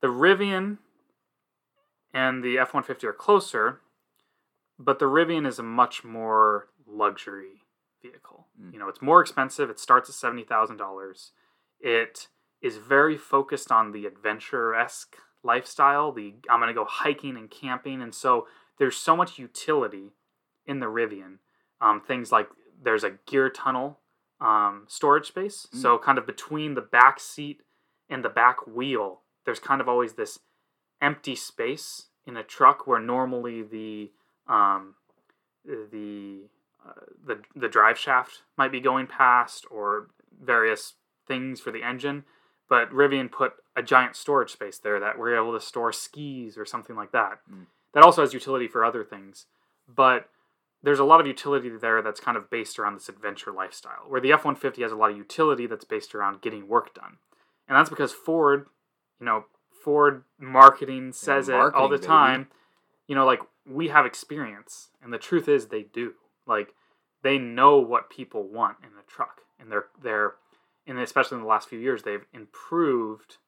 [0.00, 0.78] The Rivian
[2.12, 3.80] and the F 150 are closer,
[4.78, 7.64] but the Rivian is a much more luxury
[8.02, 8.46] vehicle.
[8.60, 8.72] Mm.
[8.72, 9.70] You know, it's more expensive.
[9.70, 11.30] It starts at $70,000.
[11.80, 12.28] It
[12.62, 16.12] is very focused on the adventure esque lifestyle.
[16.12, 18.02] The I'm going to go hiking and camping.
[18.02, 18.46] And so
[18.78, 20.12] there's so much utility
[20.66, 21.38] in the Rivian.
[21.80, 22.48] Um, things like
[22.80, 23.98] there's a gear tunnel
[24.40, 25.66] um, storage space.
[25.74, 25.82] Mm.
[25.82, 27.62] So kind of between the back seat
[28.08, 30.38] and the back wheel, there's kind of always this
[31.00, 34.10] empty space in a truck where normally the
[34.46, 34.94] um,
[35.64, 36.42] the
[36.86, 36.92] uh,
[37.26, 40.08] the the drive shaft might be going past or
[40.42, 40.94] various
[41.26, 42.24] things for the engine.
[42.68, 46.66] But Rivian put a giant storage space there that we're able to store skis or
[46.66, 47.38] something like that.
[47.50, 47.66] Mm.
[47.94, 49.46] That also has utility for other things,
[49.88, 50.28] but
[50.82, 54.04] there's a lot of utility there that's kind of based around this adventure lifestyle.
[54.06, 56.94] Where the F one fifty has a lot of utility that's based around getting work
[56.94, 57.18] done,
[57.68, 58.66] and that's because Ford,
[59.20, 59.44] you know,
[59.82, 62.06] Ford marketing says it all marketing, the baby.
[62.06, 62.48] time.
[63.06, 66.14] You know, like we have experience, and the truth is they do.
[66.46, 66.74] Like
[67.22, 70.34] they know what people want in a truck, and they're they're,
[70.86, 73.38] and especially in the last few years, they've improved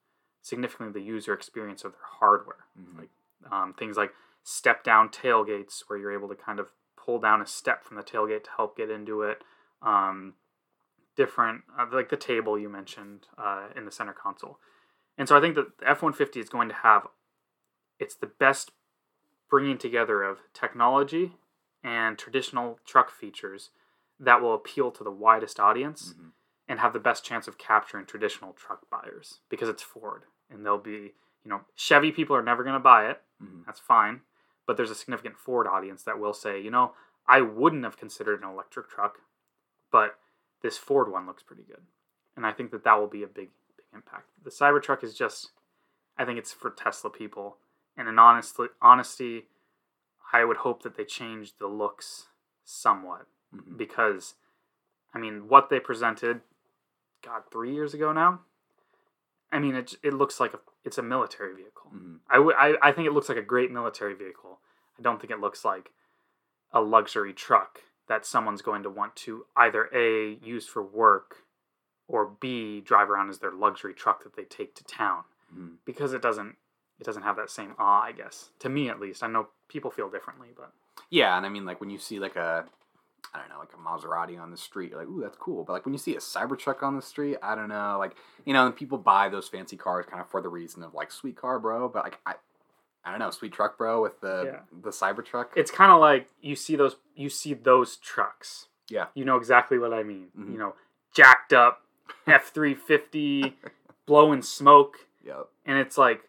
[0.43, 2.65] significantly the user experience of their hardware.
[2.79, 2.99] Mhm.
[2.99, 3.11] Like
[3.53, 4.13] um, things like
[4.43, 6.69] step down tailgates, where you're able to kind of
[7.11, 9.43] pull down a step from the tailgate to help get into it.
[9.83, 10.35] Um,
[11.17, 14.59] different, uh, like the table you mentioned uh, in the center console.
[15.19, 17.09] And so I think that the F 150 is going to have,
[17.99, 18.71] it's the best
[19.51, 21.33] bringing together of technology
[21.83, 23.71] and traditional truck features
[24.21, 26.31] that will appeal to the widest audience Mhm.
[26.69, 30.79] and have the best chance of capturing traditional truck buyers because it's Ford and they'll
[30.79, 33.65] be, you know, Chevy people are never going to buy it Mhm.
[33.67, 34.23] That's fine.
[34.71, 36.93] But there's a significant Ford audience that will say, you know,
[37.27, 39.19] I wouldn't have considered an electric truck,
[39.91, 40.17] but
[40.63, 41.83] this Ford one looks pretty good.
[42.37, 44.29] And I think that that will be a big, big impact.
[44.45, 45.51] The Cybertruck is just,
[46.17, 47.57] I think it's for Tesla people.
[47.97, 49.49] And in honestly, honesty,
[50.33, 52.29] I would hope that they change the looks
[52.63, 53.77] somewhat Mhm.
[53.77, 54.37] because,
[55.13, 56.43] I mean, what they presented,
[57.23, 58.45] God, three years ago now.
[59.53, 61.91] I mean, it it looks like a it's a military vehicle.
[61.95, 62.19] Mhm.
[62.29, 64.61] I, w- I, I think it looks like a great military vehicle.
[64.99, 65.91] I don't think it looks like
[66.73, 71.39] a luxury truck that someone's going to want to either A, use for work,
[72.09, 75.25] or B, drive around as their luxury truck that they take to town.
[75.55, 75.77] Mhm.
[75.85, 76.57] Because it doesn't
[76.99, 78.51] it doesn't have that same awe, I guess.
[78.61, 79.23] To me at least.
[79.23, 80.73] I know people feel differently, but
[81.09, 82.67] Yeah, and I mean, like when you see like a,
[83.35, 85.65] I don't know, like a Maserati on the street, you're like, ooh, that's cool.
[85.65, 88.53] But like when you see a Cybertruck on the street, I don't know, like you
[88.53, 91.37] know, and people buy those fancy cars kind of for the reason of like sweet
[91.37, 91.89] car, bro.
[91.89, 92.35] But like I,
[93.05, 94.59] I don't know, sweet truck, bro, with the Yeah.
[94.83, 95.47] the Cybertruck.
[95.57, 98.67] it's kind of like you see those you see those trucks.
[98.89, 99.07] Yeah.
[99.15, 100.29] You know exactly what I mean.
[100.39, 100.53] Mhm.
[100.53, 100.75] You know,
[101.15, 101.83] jacked up
[102.27, 103.57] F three fifty,
[104.07, 105.49] blowing smoke, Yep.
[105.67, 106.23] and it's like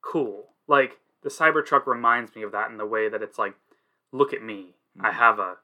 [0.00, 0.46] cool.
[0.66, 3.54] Like the Cybertruck reminds me of that in the way that it's like,
[4.12, 5.14] look at me, I Mhm.
[5.14, 5.56] have a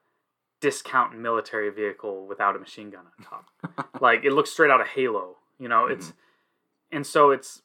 [0.61, 3.89] discount military vehicle without a machine gun on top.
[4.01, 5.35] like it looks straight out of Halo.
[5.59, 6.13] You know, it's
[6.91, 7.61] and so it's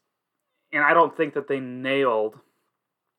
[0.72, 2.38] and I don't think that they nailed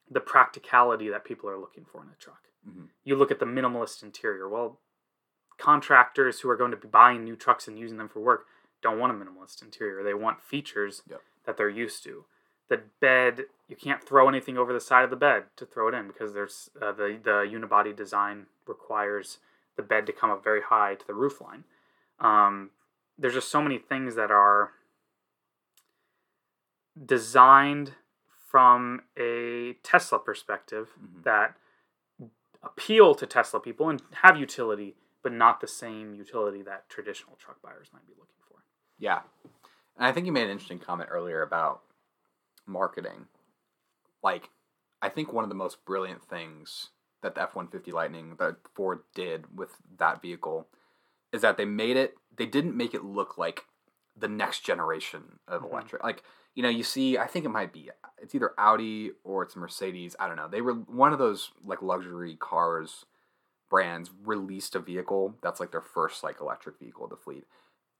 [0.09, 2.41] the practicality that people are looking for in a truck.
[2.67, 2.87] Mhm.
[3.03, 4.47] You look at the minimalist interior.
[4.47, 4.79] Well,
[5.57, 8.45] contractors who are going to be buying new trucks and using them for work
[8.81, 10.03] don't want a minimalist interior.
[10.03, 11.21] They want features Yep.
[11.45, 12.25] that they're used to.
[12.67, 15.93] The bed, you can't throw anything over the side of the bed to throw it
[15.93, 19.39] in because there's uh, the the unibody design requires
[19.81, 21.63] the bed to come up very high to the roof line.
[22.19, 22.69] Um,
[23.17, 24.71] there's just so many things that are
[27.05, 27.93] designed
[28.49, 31.23] from a Tesla perspective Mhm.
[31.23, 31.57] that
[32.61, 37.61] appeal to Tesla people and have utility, but not the same utility that traditional truck
[37.61, 38.63] buyers might be looking for.
[38.97, 39.23] Yeah.
[39.95, 41.83] And I think you made an interesting comment earlier about
[42.65, 43.27] marketing.
[44.21, 44.51] Like,
[45.01, 46.91] I think one of the most brilliant things
[47.21, 50.67] that the F 150 Lightning, that Ford did with that vehicle,
[51.31, 53.65] is that they made it, they didn't make it look like
[54.15, 55.71] the next generation of Mhm.
[55.71, 56.03] electric.
[56.03, 59.55] Like, you know, you see, I think it might be, it's either Audi or it's
[59.55, 60.15] Mercedes.
[60.19, 60.47] I don't know.
[60.49, 63.05] They were one of those like luxury cars
[63.69, 67.45] brands released a vehicle that's like their first like electric vehicle of the fleet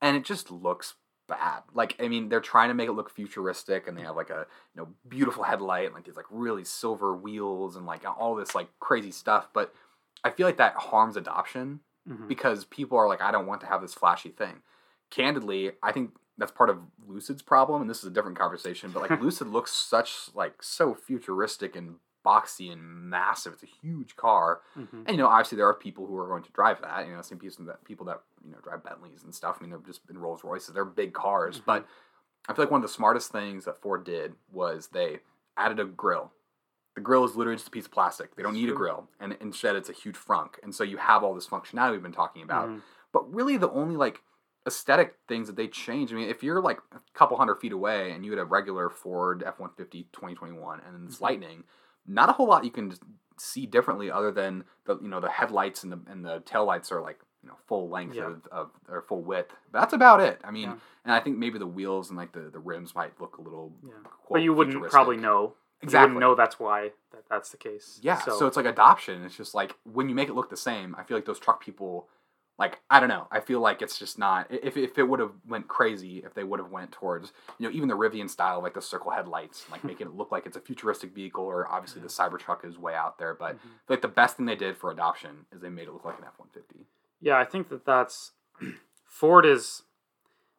[0.02, 0.94] and it just looks
[1.38, 4.30] bad like i mean they're trying to make it look futuristic and they have like
[4.30, 8.34] a you know beautiful headlight and like these like really silver wheels and like all
[8.34, 9.74] this like crazy stuff but
[10.24, 12.26] i feel like that harms adoption Mhm.
[12.26, 14.56] because people are like i don't want to have this flashy thing
[15.10, 19.08] candidly i think that's part of lucid's problem and this is a different conversation but
[19.08, 24.60] like lucid looks such like so futuristic and boxy and massive it's a huge car
[24.76, 24.88] Mhm.
[25.06, 27.06] and you know, obviously there are people who are going to drive that.
[27.06, 29.56] You know, same people that people that you know drive Bentleys and stuff.
[29.58, 30.74] I mean, they're just in Rolls Royces.
[30.74, 31.64] They're big cars, Mhm.
[31.66, 31.86] but
[32.48, 35.20] I feel like one of the smartest things that Ford did was they
[35.56, 36.32] added a grill.
[36.94, 38.34] The grill is literally just a piece of plastic.
[38.36, 40.54] They don't need a grill, and instead it's a huge frunk.
[40.62, 42.68] And so you have all this functionality we've been talking about.
[42.68, 42.82] Mhm.
[43.12, 44.22] But really, the only like
[44.66, 46.12] aesthetic things that they change.
[46.12, 48.88] I mean, if you're like a couple hundred feet away and you had a regular
[48.88, 51.22] Ford F 150 2021 and then this Mhm.
[51.22, 51.64] Lightning,
[52.06, 53.02] not a whole lot you can just
[53.38, 56.92] see differently other than the you know the headlights and the and the tail lights
[56.92, 58.26] are like you know full length Yeah.
[58.26, 59.52] of, of or full width.
[59.72, 60.40] That's about it.
[60.44, 60.76] I mean, Yeah.
[61.04, 63.72] and I think maybe the wheels and like the, the rims might look a little.
[63.84, 63.92] Yeah.
[64.04, 64.92] quote, But you wouldn't futuristic.
[64.94, 65.54] probably know.
[65.80, 66.14] You exactly.
[66.14, 67.98] wouldn't know that's why that, that's the case.
[68.02, 68.46] Yeah, so.
[68.46, 69.24] it's like adoption.
[69.24, 70.94] It's just like when you make it look the same.
[70.96, 72.06] I feel like those truck people,
[72.56, 73.26] like I don't know.
[73.32, 74.46] I feel like it's just not.
[74.48, 77.74] If if it would have went crazy, if they would have went towards you know
[77.74, 80.60] even the Rivian style, like the circle headlights, like making it look like it's a
[80.60, 83.34] futuristic vehicle, or obviously the Cybertruck is way out there.
[83.34, 83.70] But Mhm.
[83.88, 86.24] Like the best thing they did for adoption is they made it look like an
[86.26, 86.86] F one fifty.
[87.22, 88.32] Yeah, I think that that's
[89.06, 89.82] Ford is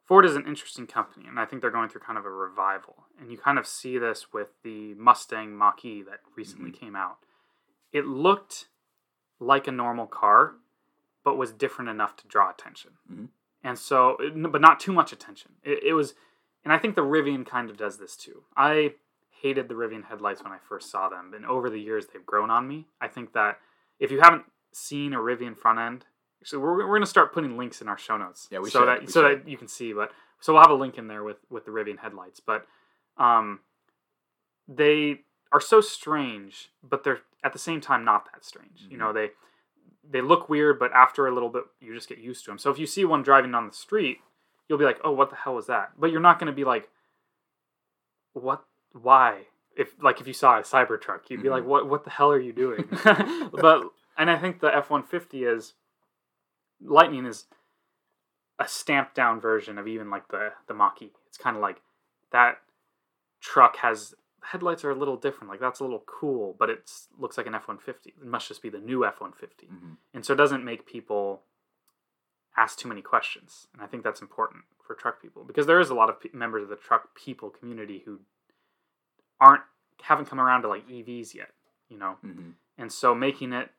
[0.05, 3.05] Ford is an interesting company, and I think they're going through kind of a revival.
[3.19, 7.17] And you kind of see this with the Mustang Mach-E that recently came out.
[7.91, 8.67] It looked
[9.39, 10.55] like a normal car,
[11.23, 12.91] but was different enough to draw attention.
[13.11, 13.29] Mhm.
[13.63, 14.17] And so,
[14.49, 15.51] but not too much attention.
[15.63, 16.15] It, it was,
[16.65, 18.43] and I think the Rivian kind of does this too.
[18.57, 18.95] I
[19.29, 22.49] hated the Rivian headlights when I first saw them, and over the years they've grown
[22.49, 22.87] on me.
[22.99, 23.59] I think that
[23.99, 26.05] if you haven't seen a Rivian front end,
[26.43, 28.47] actually we're, we're going to start putting links in our show notes.
[28.51, 29.45] Yeah, we so should, that we so should.
[29.45, 29.93] that you can see.
[29.93, 32.39] But so we'll have a link in there with with the Rivian headlights.
[32.39, 32.65] But
[33.17, 33.61] um,
[34.67, 38.85] they are so strange, but they're at the same time not that strange.
[38.89, 38.99] You Mhm.
[38.99, 39.31] know, they
[40.09, 42.57] they look weird, but after a little bit, you just get used to them.
[42.57, 44.19] So if you see one driving down the street,
[44.67, 46.65] you'll be like, "Oh, what the hell was that?" But you're not going to be
[46.65, 46.89] like,
[48.33, 48.63] "What?
[48.91, 49.47] Why?
[49.75, 52.39] if like if you saw a Cybertruck, you'd be like, "What what the hell are
[52.39, 52.87] you doing?"
[53.51, 53.83] but
[54.17, 55.73] and I think the F one fifty is
[56.83, 57.45] Lightning is
[58.59, 61.11] a stamped down version of even like the the Mach-E.
[61.27, 61.81] It's kind of like
[62.31, 62.59] that
[63.41, 65.49] truck has headlights are a little different.
[65.49, 68.09] Like that's a little cool, but it looks like an F one fifty.
[68.11, 69.97] It must just be the new F one fifty, Mhm.
[70.13, 71.43] and so it doesn't make people
[72.55, 73.67] ask too many questions.
[73.73, 76.29] And I think that's important for truck people because there is a lot of pe-
[76.33, 78.19] members of the truck people community who
[79.39, 79.63] aren't
[80.01, 81.53] haven't come around to like EVs yet,
[81.89, 82.17] you know.
[82.23, 82.53] Mhm.
[82.77, 83.71] And so making it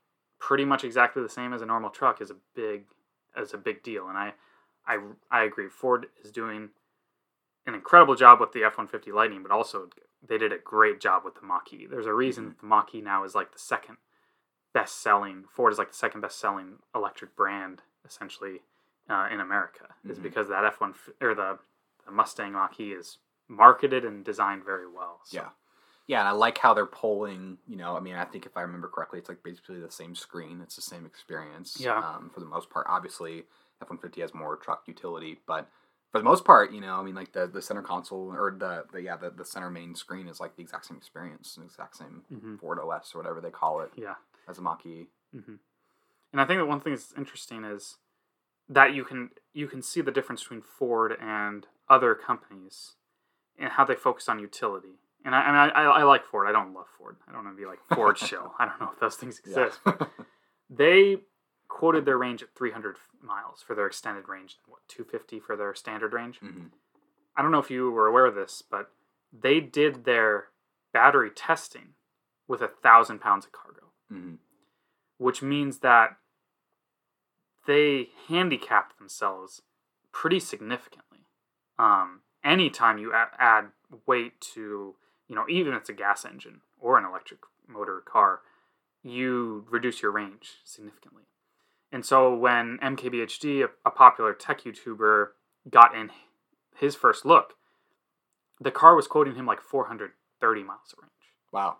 [0.44, 2.82] pretty much exactly the same as a normal truck is a big
[3.34, 4.08] is a big deal.
[4.08, 4.34] And I
[4.86, 4.98] I
[5.30, 5.68] I agree.
[5.70, 6.68] Ford is doing
[7.66, 9.88] an incredible job with the F one fifty Lightning, but also
[10.26, 11.86] they did a great job with the Mach E.
[11.86, 13.96] There's a reason that the Mach E now is like the second
[14.74, 15.44] best selling.
[15.50, 18.60] Ford is like the second best selling electric brand essentially
[19.08, 19.94] uh, in America.
[20.06, 20.22] Is Mhm.
[20.24, 21.58] because that F one or the,
[22.04, 23.16] the Mustang Mach E is
[23.48, 25.20] marketed and designed very well.
[25.24, 25.48] So, Yeah.
[26.06, 27.58] Yeah, and I like how they're polling.
[27.66, 30.14] You know, I mean, I think if I remember correctly, it's like basically the same
[30.14, 30.60] screen.
[30.62, 31.78] It's the same experience.
[31.80, 31.98] Yeah.
[31.98, 33.44] Um, for the most part, obviously,
[33.80, 35.68] F one fifty has more truck utility, but
[36.12, 38.84] for the most part, you know, I mean, like the, the center console or the,
[38.92, 41.96] the yeah the, the center main screen is like the exact same experience, the exact
[41.96, 42.60] same Mhm.
[42.60, 44.14] Ford OS or whatever they call it Yeah.
[44.48, 45.08] as a Mach-E.
[45.32, 45.54] hmm
[46.32, 47.96] And I think that one thing that's interesting is
[48.68, 52.92] that you can you can see the difference between Ford and other companies
[53.58, 55.00] and how they focus on utility.
[55.24, 56.46] And I, I mean, I, I like Ford.
[56.48, 57.16] I don't love Ford.
[57.26, 58.52] I don't want to be like Ford show.
[58.58, 59.64] I don't know if those things Yeah.
[59.66, 59.80] exist.
[60.70, 61.18] They
[61.68, 64.58] quoted their range at 300 miles for their extended range.
[64.66, 66.40] What 250 for their standard range?
[66.40, 66.70] Mhm.
[67.36, 68.92] I don't know if you were aware of this, but
[69.32, 70.48] they did their
[70.92, 71.94] battery testing
[72.46, 74.38] with a thousand pounds of cargo Mhm.
[75.16, 76.18] which means that
[77.66, 79.62] they handicapped themselves
[80.12, 81.26] pretty significantly.
[81.78, 83.72] Um, anytime you add
[84.06, 84.94] weight to,
[85.28, 88.40] you know, even if it's a gas engine or an electric motor car,
[89.02, 91.24] you reduce your range significantly.
[91.92, 95.28] And so when MKBHD, a, a popular tech YouTuber,
[95.70, 96.10] got in
[96.76, 97.54] his first look,
[98.60, 101.10] the car was quoting him like 430 miles of range
[101.52, 101.78] Wow.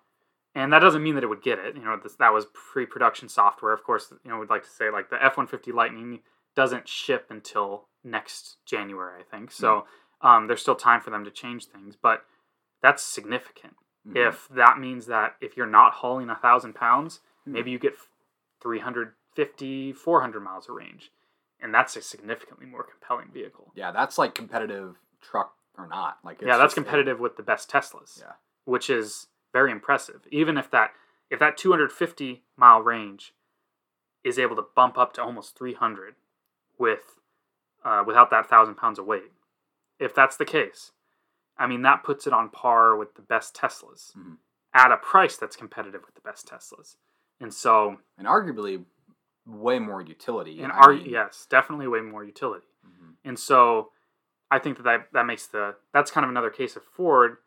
[0.54, 1.76] and that doesn't mean that it would get it.
[1.76, 3.72] You know, this, that was pre-production software.
[3.72, 6.20] Of course, you know, we'd like to say like the F one fifty Lightning
[6.54, 9.50] doesn't ship until next January, I think.
[9.50, 9.86] So
[10.20, 12.24] um, there's still time for them to change things, but
[12.84, 13.76] that's significant.
[14.06, 14.28] Mhm.
[14.28, 17.52] If that means that if you're not hauling a thousand pounds, Hmm.
[17.52, 17.94] maybe you get
[18.84, 21.10] 350, 400 miles of range,
[21.60, 23.72] and that's a significantly more compelling vehicle.
[23.74, 26.18] yeah, that's like competitive truck or not.
[26.24, 28.20] Like it's yeah, that's a- competitive with the best Teslas.
[28.20, 28.32] Yeah.
[28.66, 30.26] which is very impressive.
[30.30, 30.94] Even if that
[31.30, 33.34] if that 250 mile range
[34.22, 36.14] is able to bump up to almost 300
[36.78, 37.18] with
[37.84, 39.32] uh, without that thousand pounds of weight,
[39.98, 40.92] if that's the case,
[41.58, 44.38] I mean that puts it on par with the best Teslas Mhm.
[44.74, 46.96] at a price that's competitive with the best Teslas.
[47.40, 48.84] And so, and arguably
[49.46, 50.62] way more utility.
[50.62, 52.66] and I mean, yes, definitely way more utility.
[52.86, 53.14] mhm.
[53.24, 53.92] And so
[54.50, 57.38] I think that, that that makes the that's kind of another case of Ford.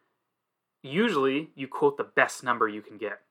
[0.83, 3.21] Usually you quote the best number you can get,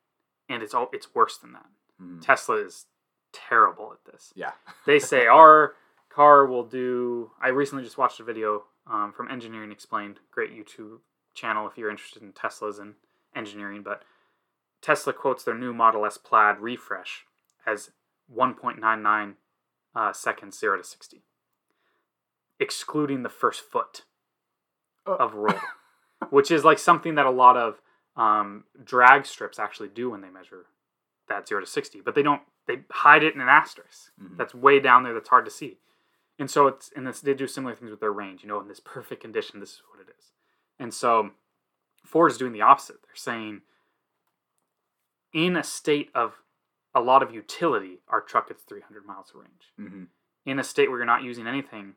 [0.49, 1.67] and it's all it's worse than that.
[2.01, 2.21] Mhm.
[2.21, 2.87] Tesla is
[3.33, 4.33] terrible at this.
[4.37, 4.53] Yeah.
[4.85, 5.75] They say our
[6.09, 7.31] car will do.
[7.41, 10.99] I recently just watched a video um, from Engineering Explained, great YouTube
[11.35, 12.95] channel if you're interested in Teslas and
[13.35, 13.83] engineering.
[13.83, 14.03] But
[14.81, 17.25] Tesla quotes their new Model S Plaid refresh
[17.67, 17.91] as
[18.35, 19.35] 1.99
[19.95, 21.23] uh, seconds zero to sixty,
[22.59, 24.03] excluding the first foot
[25.09, 25.15] Oh.
[25.15, 25.55] of roll,
[26.31, 27.81] which is like something that a lot of
[28.17, 30.67] um, drag strips actually do when they measure
[31.29, 32.43] that zero to sixty, but they don't.
[32.67, 34.37] They hide it in an asterisk Mhm.
[34.37, 35.79] that's way down there that's hard to see.
[36.39, 38.43] And so it's and this, they do similar things with their range.
[38.43, 40.33] You know, in this perfect condition, this is what it is.
[40.79, 41.31] And so
[42.05, 42.97] Ford is doing the opposite.
[43.03, 43.63] They're saying,
[45.33, 46.35] in a state of
[46.95, 49.73] a lot of utility, our truck gets 300 miles of range.
[49.79, 50.09] Mhm.
[50.45, 51.97] In a state where you're not using anything,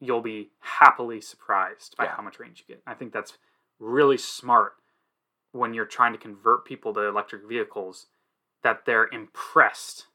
[0.00, 2.16] you'll be happily surprised by Yeah.
[2.16, 2.82] how much range you get.
[2.86, 3.38] I think that's
[3.78, 4.76] really smart
[5.52, 8.08] when you're trying to convert people to electric vehicles
[8.62, 10.08] that they're impressed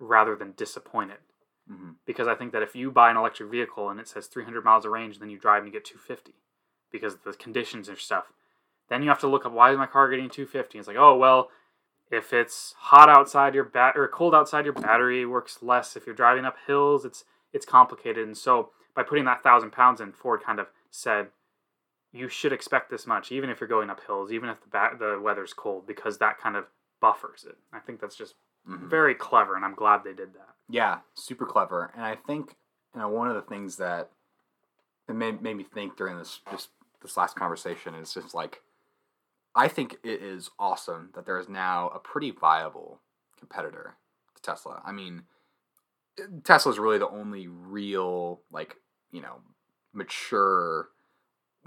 [0.00, 1.20] rather than disappointed
[1.70, 1.96] Mhm.
[2.06, 4.84] because I think that if you buy an electric vehicle and it says 300 miles
[4.84, 6.34] of range, and then you drive and you get 250
[6.90, 8.32] because of the conditions and stuff,
[8.88, 10.78] then you have to look up why is my car getting 250?
[10.78, 11.50] It's like, oh well,
[12.10, 15.96] if it's hot outside your bat or cold outside your battery works less.
[15.96, 18.26] If you're driving up hills, it's it's complicated.
[18.26, 21.28] And so by putting that thousand pounds in, Ford kind of said
[22.12, 24.98] you should expect this much, even if you're going up hills, even if the bat
[24.98, 26.66] the weather's cold, because that kind of
[27.00, 27.58] buffers it.
[27.72, 28.34] I think that's just
[28.66, 28.88] Mhm.
[28.88, 30.56] very clever, and I'm glad they did that.
[30.68, 31.90] Yeah, super clever.
[31.94, 32.56] And I think
[32.94, 34.10] you know one of the things that
[35.08, 36.68] it made, made me think during this just
[37.02, 38.62] this last conversation is just like
[39.54, 43.00] I think it is awesome that there is now a pretty viable
[43.38, 43.96] competitor
[44.36, 44.82] to Tesla.
[44.84, 45.22] I mean,
[46.44, 48.76] Tesla is really the only real, like,
[49.10, 49.40] you know,
[49.92, 50.88] mature,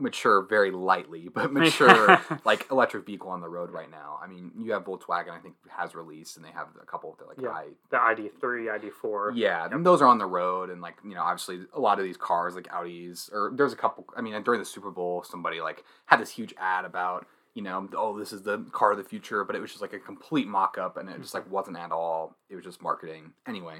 [0.02, 4.20] mature very lightly, but mature, like, electric vehicle on the road right now.
[4.22, 7.18] I mean, you have Volkswagen, I think, has released, and they have a couple of
[7.20, 7.50] the, like, Yeah.
[7.50, 9.32] I, the ID3, ID4.
[9.36, 12.06] yeah, and those are on the road, and like you know, obviously a lot of
[12.06, 14.06] these cars, like Audis, or there's a couple.
[14.18, 17.88] I mean, during the Super Bowl, somebody like had this huge ad about you know,
[17.98, 20.48] oh, this is the car of the future, but it was just like a complete
[20.48, 22.38] mock-up, and it just like wasn't at all.
[22.50, 23.80] It was just marketing anyway.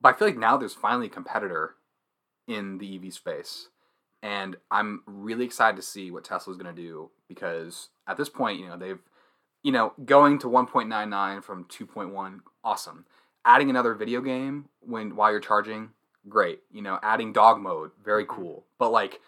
[0.00, 1.74] But I feel like now there's finally a competitor
[2.48, 3.68] in the EV space,
[4.22, 8.60] and I'm really excited to see what Tesla's going to do because at this point,
[8.60, 8.98] you know, they've
[9.62, 13.04] you know, going to 1.99 from 2.1, awesome.
[13.44, 15.90] Adding another video game when while you're charging,
[16.28, 16.60] great.
[16.72, 18.64] You know, adding dog mode, very cool.
[18.78, 19.20] But like,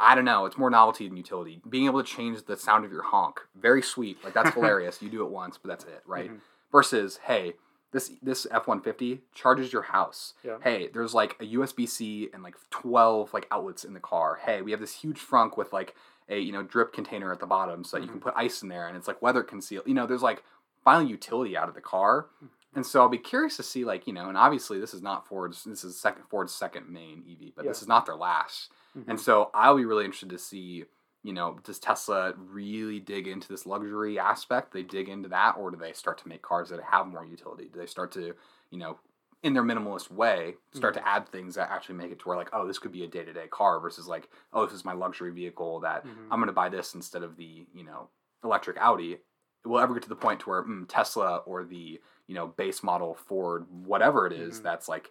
[0.00, 1.60] I don't know, it's more novelty than utility.
[1.68, 4.22] Being able to change the sound of your honk, very sweet.
[4.22, 5.02] Like that's hilarious.
[5.02, 6.30] You do it once, but that's it, right?
[6.30, 6.40] Mhm.
[6.70, 7.54] Versus, hey,
[7.92, 10.34] this this F150 charges your house.
[10.44, 10.58] Yeah.
[10.62, 14.38] Hey, there's like a USB C and like 12 like outlets in the car.
[14.44, 15.94] Hey, we have this huge frunk with like
[16.28, 18.68] a you know drip container at the bottom so that you can put ice in
[18.68, 19.86] there and it's like weather concealed.
[19.86, 20.42] You know, there's like
[20.84, 22.26] finally utility out of the car.
[22.74, 25.26] And so I'll be curious to see like, you know, and obviously this is not
[25.26, 28.70] Ford's this is second Ford's second main EV, but this is not their last.
[28.96, 29.04] Mhm.
[29.08, 30.84] And so I'll be really interested to see,
[31.28, 34.72] you know, does Tesla really dig into this luxury aspect?
[34.72, 37.68] They dig into that, or do they start to make cars that have more utility?
[37.70, 38.34] Do they start to,
[38.70, 38.96] you know,
[39.42, 42.48] in their minimalist way, start to add things that actually make it to where like,
[42.54, 44.94] oh, this could be a day to day car versus like, oh, this is my
[44.94, 46.28] luxury vehicle that Mhm.
[46.30, 48.08] I'm going to buy this instead of the, you know,
[48.42, 49.18] electric Audi.
[49.66, 52.82] Will ever get to the point to where mm, Tesla or the, you know, base
[52.82, 54.62] model Ford, whatever it is Mhm.
[54.62, 55.10] that's like,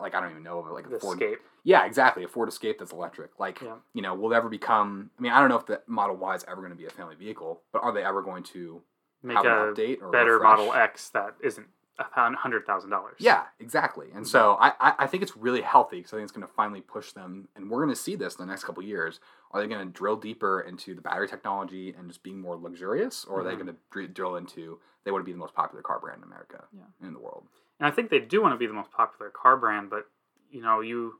[0.00, 1.38] like I don't even know of it, like a The Ford Escape.
[1.64, 2.24] yeah, exactly.
[2.24, 3.38] A Ford Escape that's electric.
[3.38, 3.76] Like, Yeah.
[3.94, 5.10] you know, will ever become?
[5.18, 6.90] I mean, I don't know if the Model Y is ever going to be a
[6.90, 8.82] family vehicle, but are they ever going to
[9.22, 10.58] Make have an a update or better refresh?
[10.58, 11.66] Model X that isn't
[12.00, 12.04] a
[12.36, 13.16] hundred thousand dollars.
[13.18, 14.06] Yeah, exactly.
[14.14, 16.52] And so I, I, I think it's really healthy because I think it's going to
[16.52, 19.18] finally push them, and we're going to see this in the next couple of years.
[19.50, 23.24] Are they going to drill deeper into the battery technology and just being more luxurious,
[23.24, 23.64] or are they Mhm.
[23.66, 26.64] going to drill into they want to be the most popular car brand in America,
[26.72, 26.82] Yeah.
[27.06, 27.48] in the world?
[27.78, 30.06] And I think they do want to be the most popular car brand, but
[30.50, 31.14] you know, you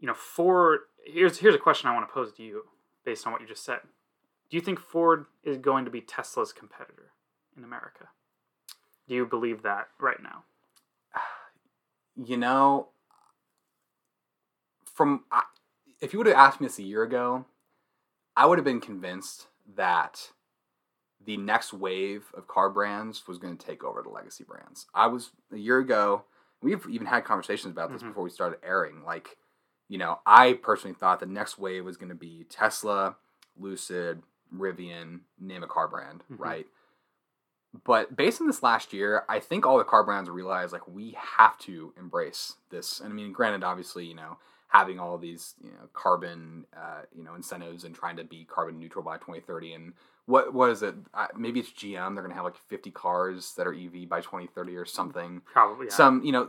[0.00, 2.64] you know, Ford here's here's a question I want to pose to you
[3.04, 3.80] based on what you just said.
[4.50, 7.12] Do you think Ford is going to be Tesla's competitor
[7.56, 8.08] in America?
[9.08, 10.44] Do you believe that right now?
[12.14, 12.88] You know,
[14.84, 15.24] from
[16.02, 17.46] if you would have asked me this a year ago,
[18.36, 20.32] I would have been convinced that
[21.24, 24.86] the next wave of car brands was going to take over the legacy brands.
[24.94, 26.24] I was a year ago.
[26.62, 28.08] We've even had conversations about this Mhm.
[28.08, 29.04] before we started airing.
[29.04, 29.36] Like,
[29.88, 33.16] you know, I personally thought the next wave was going to be Tesla,
[33.56, 34.22] Lucid,
[34.54, 36.38] Rivian, name a car brand, Mhm.
[36.38, 36.66] right?
[37.84, 41.12] But based on this last year, I think all the car brands realize like we
[41.12, 43.00] have to embrace this.
[43.00, 47.22] And I mean, granted, obviously, you know, having all these you know carbon uh, you
[47.22, 49.92] know incentives and trying to be carbon neutral by 2030 and
[50.26, 50.94] what what is it?
[51.12, 52.14] Uh, maybe it's GM.
[52.14, 55.42] They're gonna have like 50 cars that are EV by 2030 or something.
[55.44, 55.86] Probably.
[55.86, 55.94] Yeah.
[55.94, 56.48] Some you know.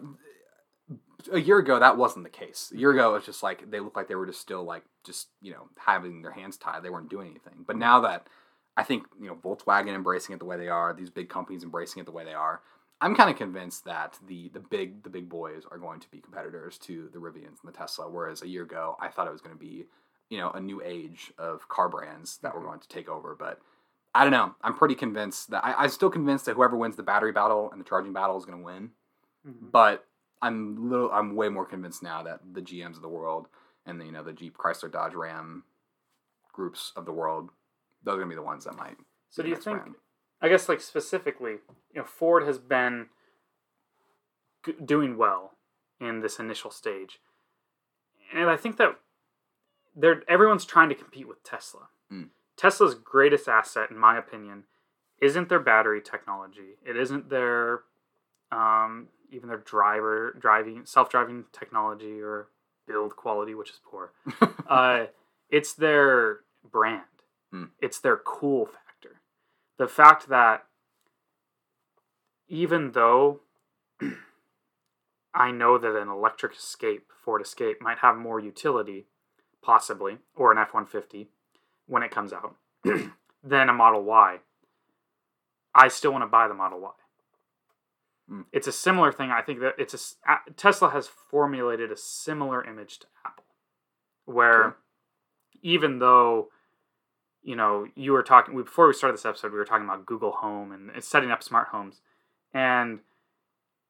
[1.31, 2.71] A year ago, that wasn't the case.
[2.75, 4.83] A year ago, it was just like they looked like they were just still like
[5.05, 6.83] just you know having their hands tied.
[6.83, 7.63] They weren't doing anything.
[7.65, 8.27] But now that
[8.75, 12.01] I think you know Volkswagen embracing it the way they are, these big companies embracing
[12.01, 12.61] it the way they are.
[12.99, 16.19] I'm kind of convinced that the the big the big boys are going to be
[16.19, 18.09] competitors to the Rivians and the Tesla.
[18.09, 19.85] Whereas a year ago, I thought it was going to be
[20.33, 22.65] you know a new age of car brands that were Mhm.
[22.69, 23.35] going to take over.
[23.35, 23.59] But
[24.15, 24.55] I don't know.
[24.61, 27.79] I'm pretty convinced that I, I'm still convinced that whoever wins the battery battle and
[27.79, 28.91] the charging battle is going to win.
[29.47, 29.71] Mhm.
[29.71, 30.07] But
[30.41, 31.11] I'm little.
[31.11, 33.47] I'm way more convinced now that the GMs of the world
[33.85, 35.63] and the, you know the Jeep, Chrysler, Dodge, Ram
[36.51, 37.49] groups of the world,
[38.03, 38.97] those are gonna be the ones that might.
[39.29, 39.77] So do you think?
[39.79, 39.95] round.
[40.41, 41.53] I guess like specifically,
[41.93, 43.09] you know, Ford has been
[44.65, 45.57] g- doing well
[45.99, 47.19] in this initial stage,
[48.33, 48.99] and I think that
[49.95, 51.87] they're everyone's trying to compete with Tesla.
[52.11, 52.29] Mm.
[52.57, 54.63] Tesla's greatest asset, in my opinion,
[55.21, 56.77] isn't their battery technology.
[56.85, 57.81] It isn't their
[58.51, 62.47] um, even their driver driving self driving technology or
[62.87, 64.11] build quality, which is poor.
[64.69, 65.05] uh,
[65.49, 66.39] it's their
[66.69, 67.01] brand.
[67.51, 67.65] Hmm.
[67.81, 69.21] It's their cool factor.
[69.77, 70.65] The fact that
[72.47, 73.41] even though
[75.33, 79.07] I know that an electric Escape, Ford Escape, might have more utility,
[79.63, 81.29] possibly, or an F one fifty
[81.87, 82.55] when it comes out,
[83.43, 84.37] than a Model Y,
[85.73, 86.91] I still want to buy the Model Y.
[88.29, 88.41] Hmm.
[88.51, 89.31] It's a similar thing.
[89.31, 93.45] I think that it's a Tesla has formulated a similar image to Apple,
[94.25, 94.77] where Sure.
[95.61, 96.49] even though
[97.45, 99.51] you know, you were talking before we started this episode.
[99.51, 101.99] We were talking about Google Home and setting up smart homes,
[102.53, 102.99] and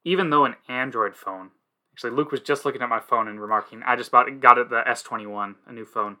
[0.04, 1.50] even though an Android phone,
[1.94, 4.68] actually, Luke was just looking at my phone and remarking, I just bought got it
[4.68, 6.16] the S twenty one, a new phone.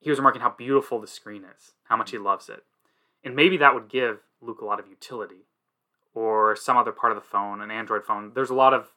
[0.00, 2.62] He was remarking how beautiful the screen is, how much he loves it,
[3.24, 5.48] and maybe that would give Luke a lot of utility,
[6.14, 8.32] or some other part of the phone, an Android phone.
[8.34, 8.88] There's a lot of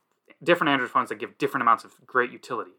[0.43, 2.77] different Android phones that give different amounts of great utility,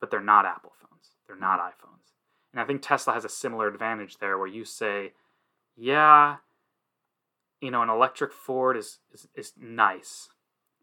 [0.00, 1.10] but they're not Apple phones.
[1.26, 2.12] They're not iPhones.
[2.52, 5.12] And I think Tesla has a similar advantage there where you say,
[5.76, 6.36] yeah,
[7.60, 10.28] you know, an electric Ford is, is, is nice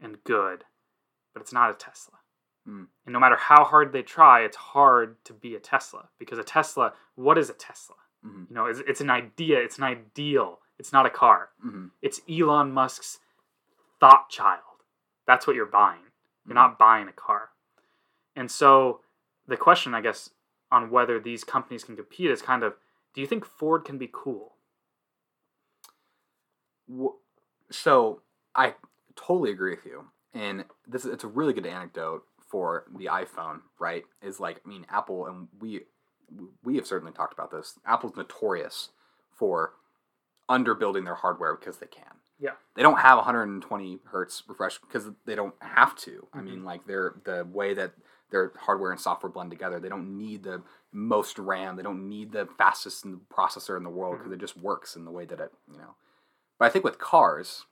[0.01, 0.65] and good,
[1.33, 2.15] but it's not a Tesla.
[2.67, 2.87] Mm.
[3.05, 6.43] And no matter how hard they try, it's hard to be a Tesla because a
[6.43, 7.95] Tesla, what is a Tesla?
[8.25, 8.49] Mhm.
[8.49, 11.49] You know, it's, it's an idea, it's an ideal, it's not a car.
[11.61, 13.19] hmm It's Elon Musk's
[13.99, 14.59] thought child.
[15.25, 16.01] That's what you're buying.
[16.45, 17.49] You're not buying a car.
[18.35, 19.01] And so
[19.47, 20.31] the question, I guess,
[20.71, 22.75] on whether these companies can compete is kind of
[23.13, 24.55] do you think Ford can be cool?
[27.69, 28.21] So
[28.55, 28.75] I
[29.15, 33.61] totally agree with you, and this is it's a really good anecdote for the iPhone.
[33.79, 34.03] Right?
[34.21, 35.81] Is like I mean Apple, and we
[36.63, 37.79] we have certainly talked about this.
[37.85, 38.89] Apple's notorious
[39.33, 39.73] for
[40.49, 42.03] underbuilding their hardware because they can.
[42.39, 42.51] Yeah.
[42.75, 46.27] They don't have 120 hertz refresh because they don't have to.
[46.33, 46.43] I Mhm.
[46.43, 47.93] mean, like they're the way that
[48.31, 49.79] their hardware and software blend together.
[49.79, 51.75] They don't need the most RAM.
[51.75, 55.11] They don't need the fastest processor in the world because it just works in the
[55.11, 55.95] way that it, you know.
[56.57, 57.65] But I think with cars,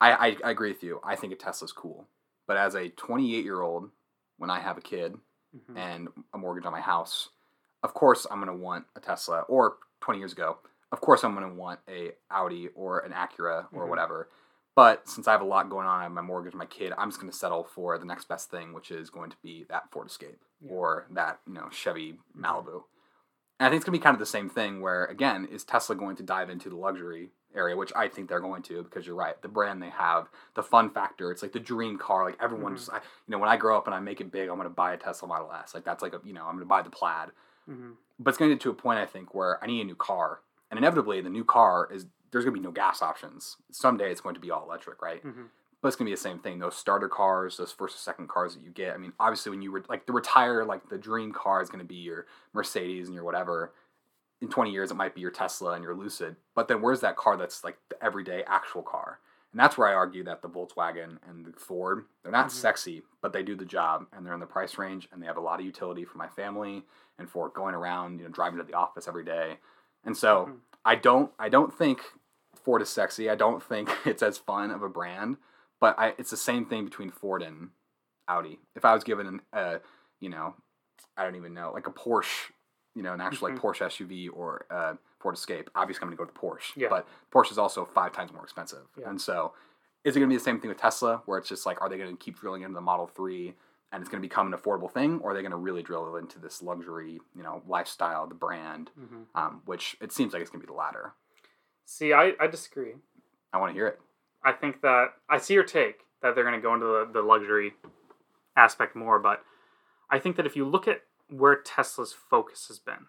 [0.00, 1.00] I, I, I agree with you.
[1.04, 2.06] I think a Tesla's cool.
[2.46, 3.90] But as a 28 year old,
[4.38, 5.16] when I have a kid
[5.54, 5.76] Mhm.
[5.76, 7.30] and a mortgage on my house,
[7.82, 9.40] of course I'm going to want a Tesla.
[9.42, 10.58] Or 20 years ago,
[10.92, 13.88] of course I'm going to want a Audi or an Acura or Mhm.
[13.88, 14.28] whatever.
[14.76, 17.10] But since I have a lot going on, I have my mortgage, my kid, I'm
[17.10, 19.90] just going to settle for the next best thing, which is going to be that
[19.90, 20.70] Ford Escape Yeah.
[20.72, 22.84] or that you know Chevy Malibu.
[23.58, 24.80] And I think it's going to be kind of the same thing.
[24.80, 28.40] Where again, is Tesla going to dive into the luxury area, which I think they're
[28.40, 29.40] going to because you're right.
[29.42, 32.24] The brand they have, the fun factor, it's like the dream car.
[32.24, 32.76] Like everyone Mhm.
[32.76, 34.68] just, I, you know, when I grow up and I make it big, I'm going
[34.68, 35.74] to buy a Tesla Model S.
[35.74, 37.30] Like that's like a, you know, I'm going to buy the Plaid.
[37.68, 37.94] Mhm.
[38.18, 39.94] But it's going to get to a point, I think, where I need a new
[39.96, 40.40] car,
[40.70, 43.56] and inevitably, the new car is there's going to be no gas options.
[43.72, 45.24] Someday, it's going to be all electric, right?
[45.24, 45.48] Mhm.
[45.82, 46.58] But it's going to be the same thing.
[46.58, 48.94] Those starter cars, those first or second cars that you get.
[48.94, 51.80] I mean, obviously, when you were like the retire, like the dream car is going
[51.80, 53.72] to be your Mercedes and your whatever.
[54.40, 56.36] In 20 years, it might be your Tesla and your Lucid.
[56.54, 59.18] But then where's that car that's like the everyday actual car?
[59.52, 62.52] And that's where I argue that the Volkswagen and the Ford, they're not Mhm.
[62.52, 65.36] sexy, but they do the job and they're in the price range and they have
[65.36, 66.86] a lot of utility for my family
[67.18, 69.58] and for going around, you know, driving to the office every day.
[70.04, 70.60] And so Mhm.
[70.84, 72.14] I don't I don't think
[72.54, 73.28] Ford is sexy.
[73.28, 75.36] I don't think it's as fun of a brand,
[75.80, 77.70] but I, it's the same thing between Ford and
[78.28, 78.60] Audi.
[78.76, 79.80] If I was given an, a,
[80.20, 80.54] you know,
[81.16, 82.52] I don't even know, like a Porsche,
[82.94, 83.52] you know, an actual Mhm.
[83.54, 86.72] like Porsche SUV or uh, Ford Escape, obviously I'm going to go to Porsche.
[86.76, 86.88] Yeah.
[86.88, 88.86] But Porsche is also five times more expensive.
[88.96, 89.08] Yeah.
[89.10, 89.52] And so
[90.04, 91.88] is it going to be the same thing with Tesla where it's just like, are
[91.88, 93.54] they going to keep drilling into the Model 3
[93.92, 96.16] and it's going to become an affordable thing or are they going to really drill
[96.16, 99.26] into this luxury, you know, lifestyle, the brand, Mhm.
[99.34, 101.12] um, which it seems like it's going to be the latter.
[101.84, 102.94] See, I, I disagree.
[103.52, 104.00] I want to hear it.
[104.42, 107.22] I think that I see your take that they're going to go into the, the
[107.22, 107.74] luxury
[108.56, 109.44] aspect more, but
[110.10, 113.06] I think that if you look at where Tesla's focus has been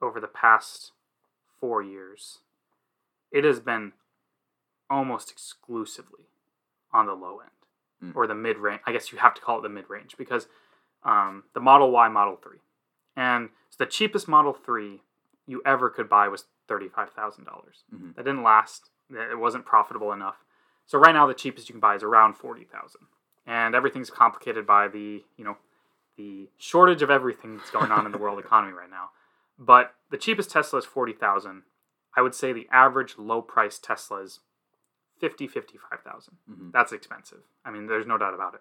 [0.00, 0.92] over the past
[1.60, 2.38] four years,
[3.30, 3.92] it has been
[4.90, 6.26] almost exclusively
[6.92, 7.48] on the low end
[8.02, 8.16] Mm.
[8.16, 8.80] or the mid range.
[8.84, 10.48] I guess you have to call it the mid range because
[11.04, 12.58] um, the Model Y, Model 3.
[13.16, 15.02] And so the cheapest Model 3
[15.46, 17.44] you ever could buy was $35,000.
[17.44, 18.14] dollars Mhm.
[18.16, 18.90] That didn't last.
[19.10, 20.44] It wasn't profitable enough.
[20.86, 23.06] So right now the cheapest you can buy is around 40,000.
[23.46, 25.56] And everything's complicated by the, you know,
[26.16, 29.10] the shortage of everything that's going on in the world economy right now.
[29.58, 31.62] But the cheapest Tesla is 40,000.
[32.16, 34.40] I would say the average low price Tesla is
[35.20, 36.36] 50, 55,000.
[36.50, 36.72] Mhm.
[36.72, 37.42] That's expensive.
[37.64, 38.60] I mean, there's no doubt about it.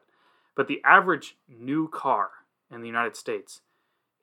[0.56, 2.30] But the average new car
[2.70, 3.62] in the United States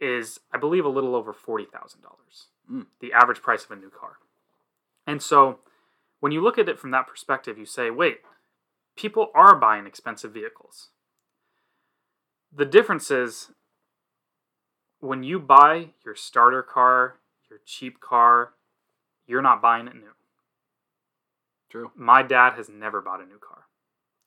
[0.01, 2.49] is, I believe, a little over $40,000.
[2.70, 2.87] Mm.
[3.01, 4.18] The average price of a new car.
[5.07, 5.59] And so
[6.20, 8.20] when you look at it from that perspective, you say, wait,
[8.97, 10.91] people are buying expensive vehicles.
[12.53, 13.51] The difference is
[15.01, 17.16] when you buy your starter car,
[17.51, 18.55] your cheap car,
[19.26, 20.12] you're not buying it new.
[21.70, 21.90] True.
[21.94, 23.64] My dad has never bought a new car.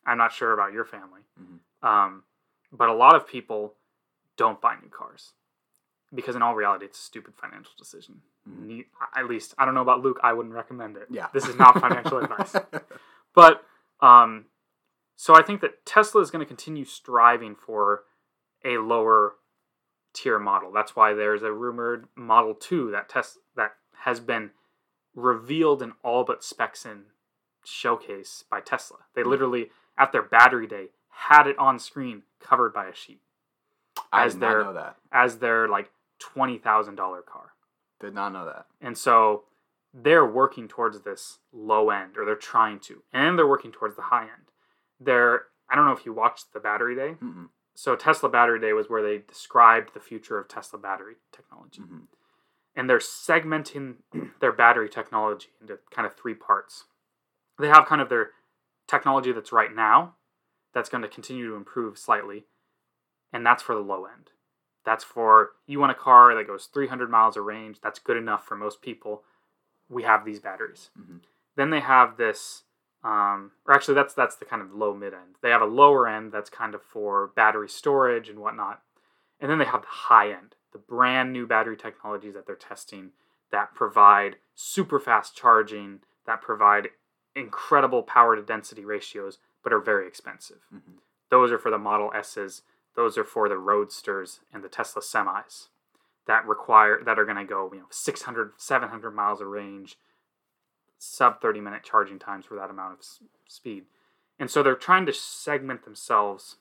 [0.06, 1.60] I'm not sure about your family, Mhm.
[1.88, 2.24] um,
[2.72, 3.76] but a lot of people
[4.36, 5.34] don't buy new cars
[6.14, 8.22] because, in all reality, it's a stupid financial decision.
[8.48, 8.58] Mhm.
[8.66, 10.20] Ne- At least, I don't know about Luke.
[10.24, 11.08] I wouldn't recommend it.
[11.10, 11.28] Yeah.
[11.34, 12.56] This is not financial advice.
[13.34, 13.66] But
[14.00, 14.46] um,
[15.16, 18.06] so I think that Tesla is going to continue striving for
[18.64, 19.36] a lower
[20.14, 20.72] tier model.
[20.72, 24.52] That's why there's a rumored Model 2 that test that has been
[25.16, 27.04] revealed in all but specs in
[27.64, 28.98] showcase by Tesla.
[29.14, 29.30] They Hmm.
[29.30, 33.22] literally at their battery day had it on screen covered by a sheet
[34.12, 34.98] I as did their- not know that.
[35.12, 37.54] as their like $20,000 car.
[38.00, 38.68] Did not know that.
[38.80, 39.46] And so
[39.94, 44.04] they're working towards this low end, or they're trying to, and they're working towards the
[44.04, 44.52] high end.
[45.00, 47.16] They're, I don't know if you watched the battery day.
[47.22, 47.50] Mm-mm.
[47.82, 51.82] So Tesla Battery Day was where they described the future of Tesla battery technology.
[51.82, 52.10] Mhm.
[52.76, 54.04] And they're segmenting
[54.40, 56.86] their battery technology into kind of three parts.
[57.58, 58.34] They have kind of their
[58.86, 60.16] technology that's right now,
[60.74, 62.46] that's going to continue to improve slightly,
[63.34, 64.30] and that's for the low end.
[64.86, 67.82] That's for you want a car that goes 300 miles of range.
[67.82, 69.24] That's good enough for most people.
[69.90, 70.92] We have these batteries.
[70.96, 71.24] Mhm.
[71.56, 72.64] Then they have this,
[73.04, 75.36] um, or actually, that's that's the kind of low mid end.
[75.42, 78.82] They have a lower end that's kind of for battery storage and whatnot,
[79.40, 83.12] and then they have the high end, the brand new battery technologies that they're testing
[83.52, 86.90] that provide super fast charging, that provide
[87.36, 90.60] incredible power to density ratios, but are very expensive.
[90.74, 91.00] Mhm.
[91.30, 92.62] Those are for the Model S's.
[92.96, 95.70] Those are for the Roadsters and the Tesla semis
[96.28, 99.98] that require that are going to go you know 600 700 miles of range
[101.04, 103.86] sub 30 minute charging times for that amount of s- speed
[104.38, 106.58] and so they're trying to segment themselves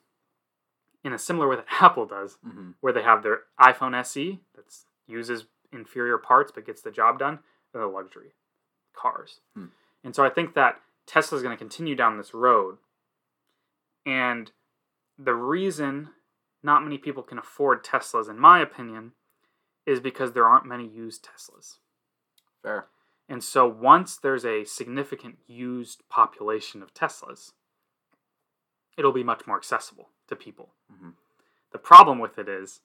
[1.05, 2.74] in a similar way that apple does Mhm.
[2.80, 4.64] where they have their iphone se that
[5.07, 7.41] uses inferior parts but gets the job done
[7.74, 8.32] and the luxury
[8.95, 9.66] cars Hmm.
[10.03, 12.78] and so i think that Tesla is going to continue down this road
[14.07, 14.53] and
[15.18, 16.11] the reason
[16.62, 19.12] not many people can afford teslas in my opinion
[19.86, 21.76] is because there aren't many used teslas
[22.62, 22.86] Fair.
[23.30, 27.52] And so once there's a significant used population of Teslas,
[28.98, 30.74] it'll be much more accessible to people.
[30.92, 31.14] Mhm.
[31.70, 32.82] The problem with it is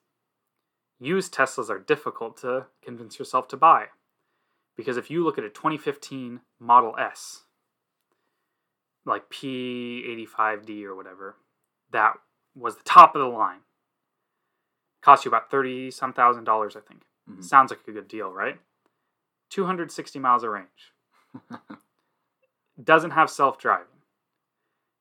[1.00, 3.90] used Teslas are difficult to convince yourself to buy.
[4.76, 7.46] Because if you look at a 2015 Model S,
[9.04, 11.38] like P85D or whatever,
[11.90, 12.20] that
[12.54, 13.64] was the top of the line.
[15.02, 17.08] Cost you about 30 some thousand dollars, I think.
[17.28, 17.44] Mhm.
[17.44, 18.60] Sounds like a good deal, right?
[19.50, 20.94] 260 miles of range.
[22.84, 23.88] Doesn't have self driving.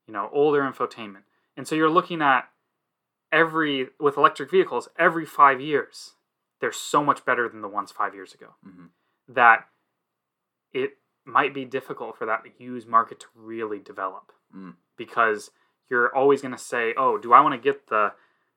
[0.07, 1.23] You know, older infotainment.
[1.57, 2.49] And so you're looking at
[3.33, 6.15] every, with electric vehicles, every five years,
[6.61, 8.91] they're so much better than the ones five years ago Mhm.
[9.29, 9.69] that
[10.73, 14.77] it might be difficult for that used market to really develop Mm.
[14.97, 15.51] because
[15.89, 18.15] you're always going to say, "Oh, do I want to get the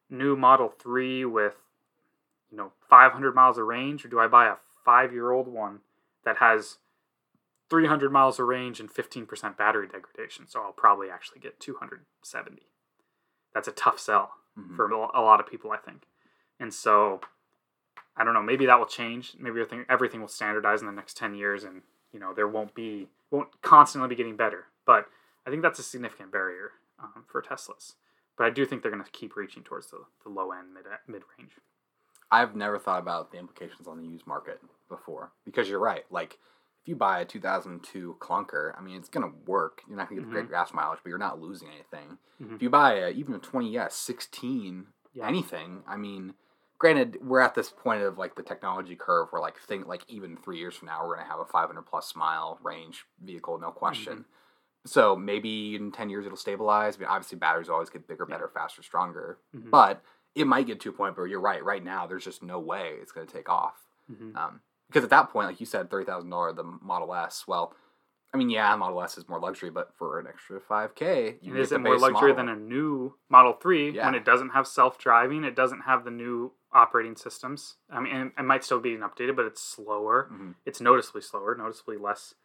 [0.09, 1.55] new Model 3 with
[2.49, 4.55] you know 500 miles of range or do I buy a
[4.87, 5.79] 5-year-old one
[6.23, 6.77] that has
[7.69, 12.61] 300 miles of range and 15% battery degradation?" So I'll probably actually get 270.
[13.53, 14.75] That's a tough sell Mhm.
[14.75, 16.07] for a lot of people, I think.
[16.59, 17.21] And so,
[18.15, 18.41] I don't know.
[18.41, 19.35] Maybe that will change.
[19.37, 22.73] Maybe everything everything will standardize in the next ten years, and you know there won't
[22.73, 24.65] be won't constantly be getting better.
[24.85, 25.07] But
[25.45, 27.95] I think that's a significant barrier um, for Teslas.
[28.37, 30.85] But I do think they're going to keep reaching towards the, the low end mid
[31.07, 31.53] mid range.
[32.31, 36.03] I've never thought about the implications on the used market before because you're right.
[36.11, 36.33] Like,
[36.81, 39.81] if you buy a 2002 clunker, I mean, it's gonna work.
[39.87, 42.17] You're not gonna get the great gas mileage, but you're not losing anything.
[42.41, 42.55] Mhm.
[42.55, 45.27] If you buy a, even a 20s, 16, Yeah.
[45.27, 46.35] anything, I mean,
[46.79, 50.37] granted, we're at this point of like the technology curve where like think like even
[50.37, 54.25] three years from now we're gonna have a 500 plus mile range vehicle, no question.
[54.85, 56.95] So maybe in 10 years it'll stabilize.
[56.95, 59.39] I mean, obviously batteries always get bigger, better, faster, stronger.
[59.53, 59.69] Mhm.
[59.69, 60.01] But
[60.35, 61.61] it might get to a point where you're right.
[61.63, 63.87] Right now, there's just no way it's going to take off.
[64.09, 64.35] Mhm.
[64.37, 67.45] Um, because at that point, like you said, thirty thousand dollars the Model S.
[67.47, 67.73] Well,
[68.33, 71.57] I mean, yeah, Model S is more luxury, but for an extra five k, And
[71.57, 74.05] is it more luxury than a new Model 3 Yeah.
[74.05, 75.43] when it doesn't have self driving?
[75.43, 77.77] It doesn't have the new operating systems.
[77.89, 80.29] I mean, it might still be updated, but it's slower.
[80.31, 80.55] Mhm.
[80.65, 82.35] It's noticeably slower, noticeably less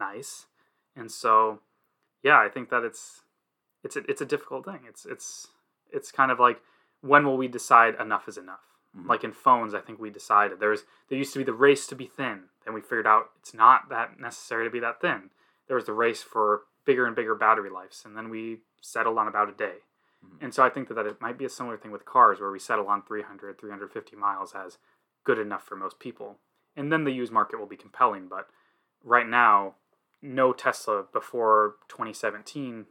[0.00, 0.46] nice.
[0.94, 1.60] And so,
[2.22, 3.22] yeah, I think that it's
[3.84, 4.80] it's a, it's a difficult thing.
[4.88, 5.48] It's it's
[5.92, 6.62] it's kind of like
[7.02, 8.75] when will we decide enough is enough?
[8.96, 9.06] Mhm.
[9.08, 11.94] Like in phones, I think we decided there's there used to be the race to
[11.94, 12.48] be thin.
[12.64, 15.30] Then we figured out it's not that necessary to be that thin.
[15.66, 19.28] There was the race for bigger and bigger battery lives, and then we settled on
[19.28, 19.78] about a day.
[20.24, 20.38] Mhm.
[20.40, 22.50] And so I think that, that it might be a similar thing with cars where
[22.50, 24.78] we settle on 300, 350 miles as
[25.24, 26.38] good enough for most people.
[26.76, 28.28] And then the used market will be compelling.
[28.28, 28.48] But
[29.02, 29.74] right now,
[30.22, 32.86] no Tesla before 2017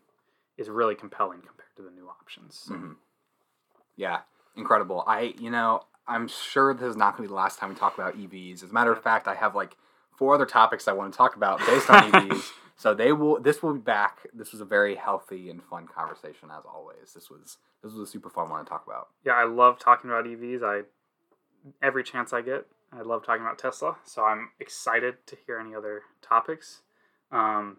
[0.57, 2.55] is really compelling compared to the new options.
[2.59, 2.97] So, Mhm.
[3.95, 4.23] Yeah,
[4.55, 5.03] incredible.
[5.07, 7.75] I, you know, I'm sure this is not going to be the last time we
[7.75, 8.63] talk about EVs.
[8.63, 9.75] As a matter of fact, I have like
[10.15, 12.51] four other topics I want to talk about based on EVs.
[12.77, 13.39] So they will.
[13.39, 14.27] This will be back.
[14.33, 17.13] This was a very healthy and fun conversation as always.
[17.13, 19.09] This was this was a super fun one to talk about.
[19.25, 20.61] Yeah, I love talking about EVs.
[20.61, 20.83] I
[21.81, 22.65] every chance I get.
[22.91, 26.81] I love talking about Tesla, so I'm excited to hear any other topics.
[27.31, 27.77] Um,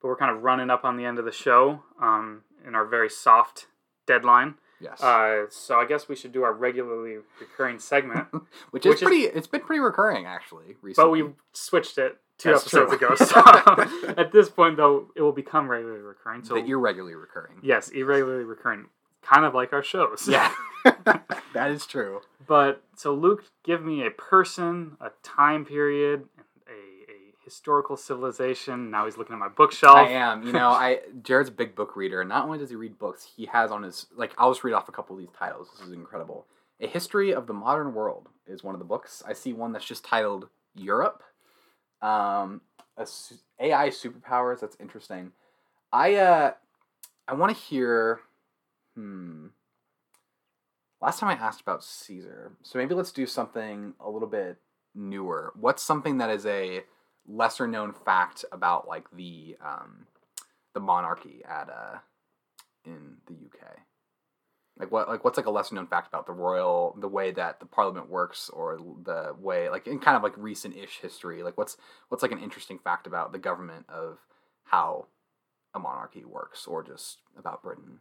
[0.00, 2.84] but we're kind of running up on the end of the show um, in our
[2.84, 3.66] very soft
[4.06, 4.54] deadline.
[4.80, 5.02] Yes.
[5.02, 8.28] Uh, so I guess we should do our regularly recurring segment.
[8.70, 9.22] which is which is- pretty.
[9.24, 11.22] it's been pretty recurring actually recently.
[11.22, 13.08] but we switched it two That's episodes true.
[13.08, 13.14] ago.
[14.04, 16.44] So at this point, though, it will become regularly recurring.
[16.44, 17.58] So you're regularly recurring.
[17.62, 18.86] yes, irregularly recurring,
[19.22, 20.26] kind of like our shows.
[20.26, 20.50] Yeah.
[21.54, 22.20] that is true.
[22.46, 26.24] But so Luke, give me a person, a time period,
[27.50, 28.90] historical civilization.
[28.90, 29.96] Now he's looking at my bookshelf.
[29.96, 30.44] I am.
[30.46, 32.24] You know, I Jared's a big book reader.
[32.24, 34.32] Not only does he read books, he has on his like.
[34.38, 35.68] I'll just read off a couple of these titles.
[35.76, 36.46] This is incredible.
[36.80, 39.22] A History of the Modern World is one of the books.
[39.26, 41.22] I see one that's just titled Europe.
[42.00, 42.62] Um,
[43.58, 44.60] AI superpowers.
[44.60, 45.32] That's interesting.
[45.92, 46.52] I uh,
[47.26, 48.20] I want to hear.
[48.94, 49.48] Hmm.
[51.02, 54.58] Last time I asked about Caesar, so maybe let's do something a little bit
[54.94, 55.52] newer.
[55.58, 56.84] What's something that is a
[57.30, 60.06] lesser known fact about like the um,
[60.74, 61.98] the monarchy at uh,
[62.84, 63.78] in the UK?
[64.78, 67.60] Like what like what's like a lesser known fact about the royal the way that
[67.60, 71.58] the parliament works or the way like in kind of like recent ish history like
[71.58, 71.76] what's
[72.08, 74.18] what's like an interesting fact about the government of
[74.64, 75.06] how
[75.74, 78.00] a monarchy works or just about Britain?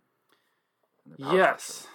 [1.05, 1.61] and their power Yes.
[1.61, 1.89] structure?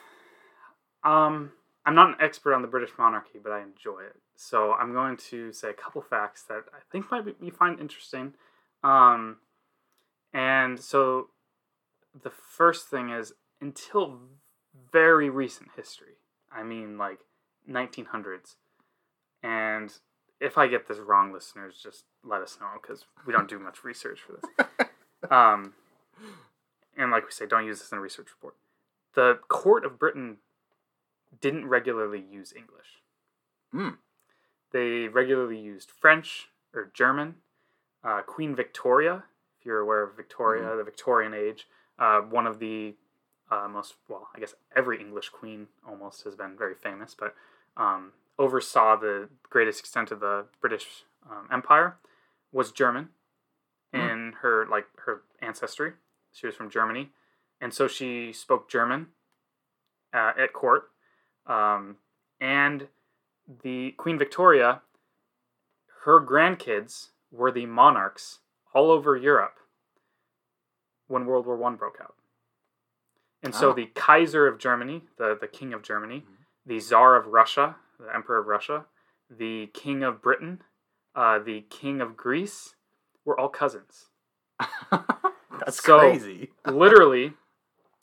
[1.04, 1.52] Um,
[1.86, 4.16] I'm not an expert on the British monarchy, but I enjoy it.
[4.36, 7.78] So I'm going to say a couple facts that I think might be, you find
[7.78, 8.34] interesting.
[8.82, 9.38] Um,
[10.32, 11.28] and so
[12.20, 14.18] the first thing is until
[14.92, 16.18] very recent history,
[16.52, 17.20] I mean like
[17.70, 18.56] 1900s.
[19.42, 19.92] And
[20.40, 23.84] if I get this wrong, listeners, just let us know because we don't do much
[23.84, 24.88] research for this.
[25.30, 25.72] Um,
[26.96, 28.56] and like we say, don't use this in a research report.
[29.14, 30.38] The court of Britain
[31.40, 33.02] didn't regularly use English.
[33.74, 33.96] Mm.
[34.74, 37.36] They regularly used French or German.
[38.02, 39.22] Uh, Queen Victoria,
[39.58, 41.68] if you're aware of Victoria, the Victorian age,
[42.00, 42.96] uh, one of the
[43.52, 47.36] uh, most, well, I guess every English queen almost has been very famous, but
[47.76, 51.96] um, oversaw the greatest extent of the British um, Empire,
[52.52, 53.10] was German
[53.92, 55.92] in her like her ancestry.
[56.32, 57.10] She was from Germany,
[57.60, 59.06] and so she spoke German
[60.12, 60.90] uh, at court.
[61.46, 61.96] Um,
[62.40, 62.88] and
[63.62, 64.82] the Queen Victoria,
[66.04, 68.40] her grandkids were the monarchs
[68.74, 69.58] all over Europe
[71.06, 72.14] when World War One broke out.
[73.42, 73.72] And so Oh.
[73.74, 76.44] the Kaiser of Germany, the, the King of Germany, Mhm.
[76.64, 78.86] the Tsar of Russia, the Emperor of Russia,
[79.28, 80.62] the King of Britain,
[81.14, 82.74] uh, the King of Greece,
[83.24, 84.10] were all cousins.
[84.90, 86.52] That's So- crazy.
[86.66, 87.34] literally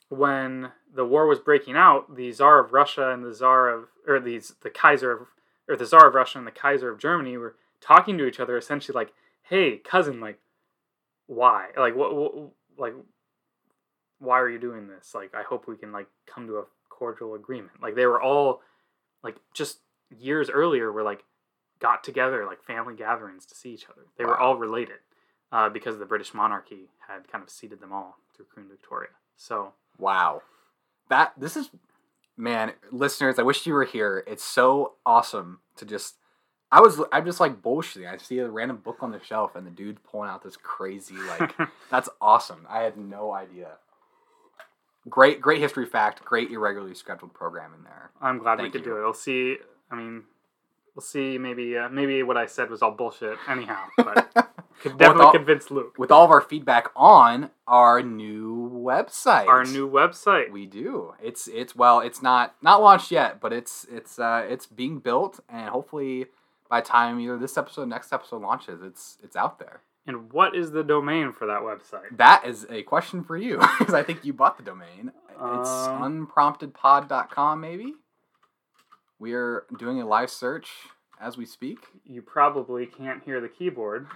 [0.09, 4.19] when the war was breaking out the czar of russia and the czar of or
[4.19, 5.27] these the kaiser of
[5.67, 8.57] or the czar of russia and the kaiser of germany were talking to each other
[8.57, 9.13] essentially like
[9.43, 10.39] hey cousin like
[11.31, 11.67] why?
[11.77, 12.93] Like what, what like
[14.19, 15.13] why are you doing this?
[15.15, 17.81] Like i hope we can like come to a cordial agreement.
[17.81, 18.61] Like they were all
[19.23, 19.79] like just
[20.09, 21.23] years earlier were like
[21.79, 24.01] got together like family gatherings to see each other.
[24.17, 24.99] They were all related
[25.51, 29.11] uh, because the british monarchy had kind of seeded them all through queen victoria.
[29.37, 30.41] So Wow.
[31.11, 31.69] That this is
[32.37, 34.23] man, listeners, I wish you were here.
[34.25, 36.15] It's so awesome to just
[36.71, 38.11] I was I'm just like bullshitting.
[38.11, 41.15] I see a random book on the shelf and the dude's pulling out this crazy
[41.15, 41.53] like
[41.91, 42.65] that's awesome.
[42.69, 43.71] I had no idea.
[45.09, 48.11] Great great history fact, great irregularly scheduled program in there.
[48.21, 48.91] i'm glad we could you.
[48.91, 49.57] do it we'll see
[49.91, 50.23] i mean
[50.95, 54.31] we'll see maybe uh, maybe what i said was all bullshit anyhow but
[54.81, 59.47] could definitely all- convince luke With all of our feedback on our new website.
[59.47, 61.13] our new website We do.
[61.21, 65.39] It's it's well, it's not not launched yet, but it's it's uh it's being built,
[65.49, 66.25] and hopefully
[66.69, 69.81] by the time either this episode, or next episode launches, it's it's out there.
[70.07, 73.93] and what is the domain for that website That is a question for you because
[73.93, 75.11] I think you bought the domain.
[75.29, 77.93] It's Um, unpromptedpod.com, maybe.
[79.19, 80.69] We are doing a live search
[81.19, 81.79] as we speak.
[82.05, 84.07] you probably can't hear the keyboard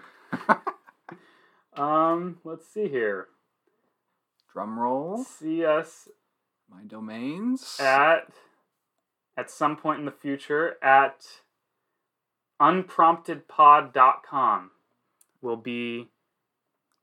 [1.77, 3.27] um let's see here
[4.53, 5.23] Drum roll.
[5.23, 6.07] see us
[6.69, 7.77] My domains.
[7.79, 8.29] at
[9.38, 11.25] at some point in the future at
[12.61, 14.71] unpromptedpod.com
[15.41, 16.07] will be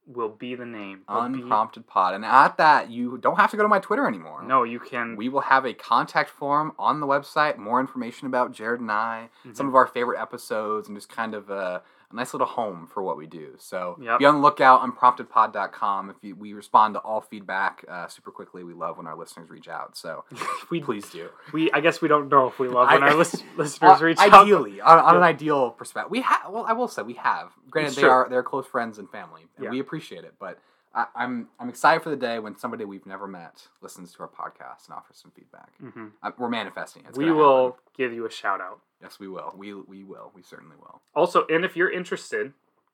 [0.05, 1.03] will be the name.
[1.09, 1.43] Will be-
[1.87, 2.15] pod.
[2.15, 4.43] And at that, you don't have to go to my Twitter anymore.
[4.43, 8.51] no, you can We will have a contact form on the website, more information about
[8.51, 9.57] Jared and I, Mhm.
[9.57, 13.03] some of our favorite episodes, and just kind of a, a nice little home for
[13.03, 13.55] what we do.
[13.59, 14.19] So Yep.
[14.19, 16.11] be on the lookout unpromptedpod.com.
[16.11, 19.51] If you, we respond to all feedback uh, super quickly, we love when our listeners
[19.51, 19.97] reach out.
[19.97, 20.25] So
[20.71, 21.29] we please do.
[21.53, 24.19] we I guess we don't know if we love when I- our lis- listeners reach
[24.19, 24.33] out.
[24.45, 26.43] ideally, on, on an ideal perspective, we have.
[26.51, 27.51] Well, I will say we have.
[27.71, 28.11] Granted, It's they true.
[28.11, 29.71] are they're close friends and family, and Yeah.
[29.71, 30.35] we appreciate it.
[30.39, 30.59] But
[30.95, 34.29] I, I'm I'm excited for the day when somebody we've never met listens to our
[34.29, 35.71] podcast and offers some feedback.
[35.83, 36.13] Mhm.
[36.23, 37.05] Uh, we're manifesting.
[37.09, 37.83] It's We will happen.
[37.97, 38.81] give you a shout out.
[39.01, 39.55] Yes, we will.
[39.57, 40.31] We we will.
[40.35, 41.01] We certainly will.
[41.15, 42.53] Also, and if you're interested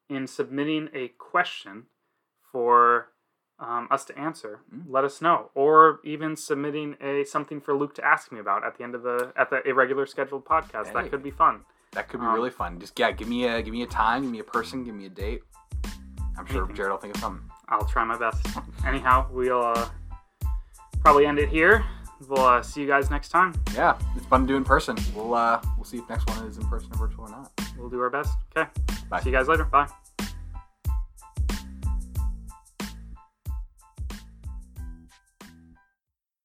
[0.08, 1.86] in submitting a question
[2.52, 3.08] for
[3.60, 4.84] um, us to answer, Mm.
[4.88, 5.50] let us know.
[5.54, 9.02] Or even submitting a something for Luke to ask me about at the end of
[9.02, 10.86] the at the irregular scheduled podcast.
[10.88, 10.92] Hey.
[10.94, 11.64] That could be fun.
[11.92, 12.78] That could be Um, really fun.
[12.78, 15.06] Just yeah, give me a give me a time, give me a person, give me
[15.06, 15.42] a date.
[16.38, 16.66] I'm sure.
[16.68, 17.50] Jared will think of something.
[17.68, 18.46] I'll try my best.
[18.86, 19.88] Anyhow, we'll uh,
[21.00, 21.84] probably end it here.
[22.26, 23.54] We'll uh, see you guys next time.
[23.74, 24.96] Yeah, it's fun to do in person.
[25.14, 27.52] We'll uh we'll see if next one is in person or virtual or not.
[27.78, 28.36] We'll do our best.
[28.56, 28.68] Okay.
[29.08, 29.20] Bye.
[29.20, 29.64] See you guys later.
[29.64, 29.86] Bye.